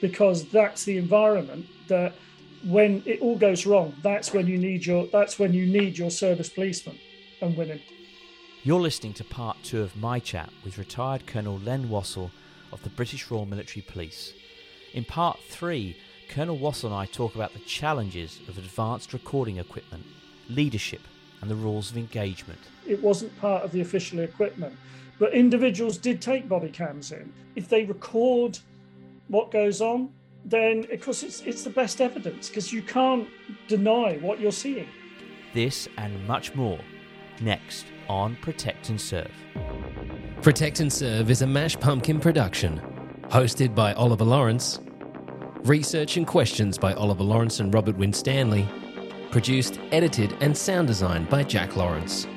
because 0.00 0.44
that's 0.46 0.84
the 0.84 0.98
environment 0.98 1.66
that 1.88 2.14
when 2.64 3.02
it 3.06 3.20
all 3.20 3.36
goes 3.36 3.66
wrong, 3.66 3.94
that's 4.02 4.32
when 4.32 4.46
you 4.46 4.58
need 4.58 4.86
your 4.86 5.06
that's 5.06 5.38
when 5.38 5.52
you 5.52 5.66
need 5.66 5.98
your 5.98 6.10
service 6.10 6.48
policemen 6.48 6.98
and 7.40 7.56
women. 7.56 7.80
You're 8.62 8.80
listening 8.80 9.14
to 9.14 9.24
part 9.24 9.56
two 9.64 9.82
of 9.82 9.96
my 9.96 10.20
chat 10.20 10.50
with 10.64 10.78
retired 10.78 11.26
Colonel 11.26 11.58
Len 11.58 11.88
Wassell 11.88 12.30
of 12.70 12.82
the 12.84 12.90
British 12.90 13.28
Royal 13.30 13.46
Military 13.46 13.82
Police. 13.82 14.32
In 14.94 15.04
part 15.04 15.40
three, 15.48 15.96
Colonel 16.28 16.58
Wassell 16.58 16.86
and 16.86 16.94
I 16.94 17.06
talk 17.06 17.34
about 17.34 17.52
the 17.54 17.58
challenges 17.60 18.38
of 18.48 18.58
advanced 18.58 19.12
recording 19.12 19.58
equipment, 19.58 20.04
leadership, 20.48 21.00
and 21.42 21.50
the 21.50 21.54
rules 21.54 21.90
of 21.90 21.98
engagement. 21.98 22.60
It 22.86 23.02
wasn't 23.02 23.38
part 23.40 23.64
of 23.64 23.72
the 23.72 23.82
official 23.82 24.20
equipment, 24.20 24.74
but 25.18 25.34
individuals 25.34 25.98
did 25.98 26.22
take 26.22 26.48
body 26.48 26.70
cams 26.70 27.12
in. 27.12 27.30
If 27.56 27.68
they 27.68 27.84
record 27.84 28.58
what 29.28 29.50
goes 29.50 29.80
on, 29.80 30.10
then 30.44 30.86
of 30.90 31.00
course 31.00 31.22
it's 31.22 31.40
it's 31.42 31.62
the 31.62 31.70
best 31.70 32.00
evidence 32.00 32.48
because 32.48 32.72
you 32.72 32.82
can't 32.82 33.28
deny 33.68 34.16
what 34.18 34.40
you're 34.40 34.50
seeing. 34.50 34.88
This 35.52 35.88
and 35.98 36.26
much 36.26 36.54
more 36.54 36.80
next 37.40 37.86
on 38.08 38.36
Protect 38.36 38.88
and 38.88 39.00
Serve. 39.00 39.30
Protect 40.42 40.80
and 40.80 40.92
Serve 40.92 41.30
is 41.30 41.42
a 41.42 41.46
Mash 41.46 41.78
Pumpkin 41.78 42.20
production, 42.20 42.80
hosted 43.24 43.74
by 43.74 43.92
Oliver 43.94 44.24
Lawrence, 44.24 44.80
research 45.64 46.16
and 46.16 46.26
questions 46.26 46.78
by 46.78 46.94
Oliver 46.94 47.22
Lawrence 47.22 47.60
and 47.60 47.72
Robert 47.72 47.96
Winstanley, 47.96 48.66
produced, 49.32 49.80
edited, 49.90 50.36
and 50.40 50.56
sound 50.56 50.86
designed 50.86 51.28
by 51.28 51.42
Jack 51.42 51.74
Lawrence. 51.74 52.28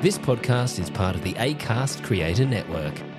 This 0.00 0.18
podcast 0.18 0.78
is 0.78 0.90
part 0.90 1.16
of 1.16 1.22
the 1.24 1.32
ACAST 1.34 2.04
Creator 2.04 2.44
Network. 2.44 3.11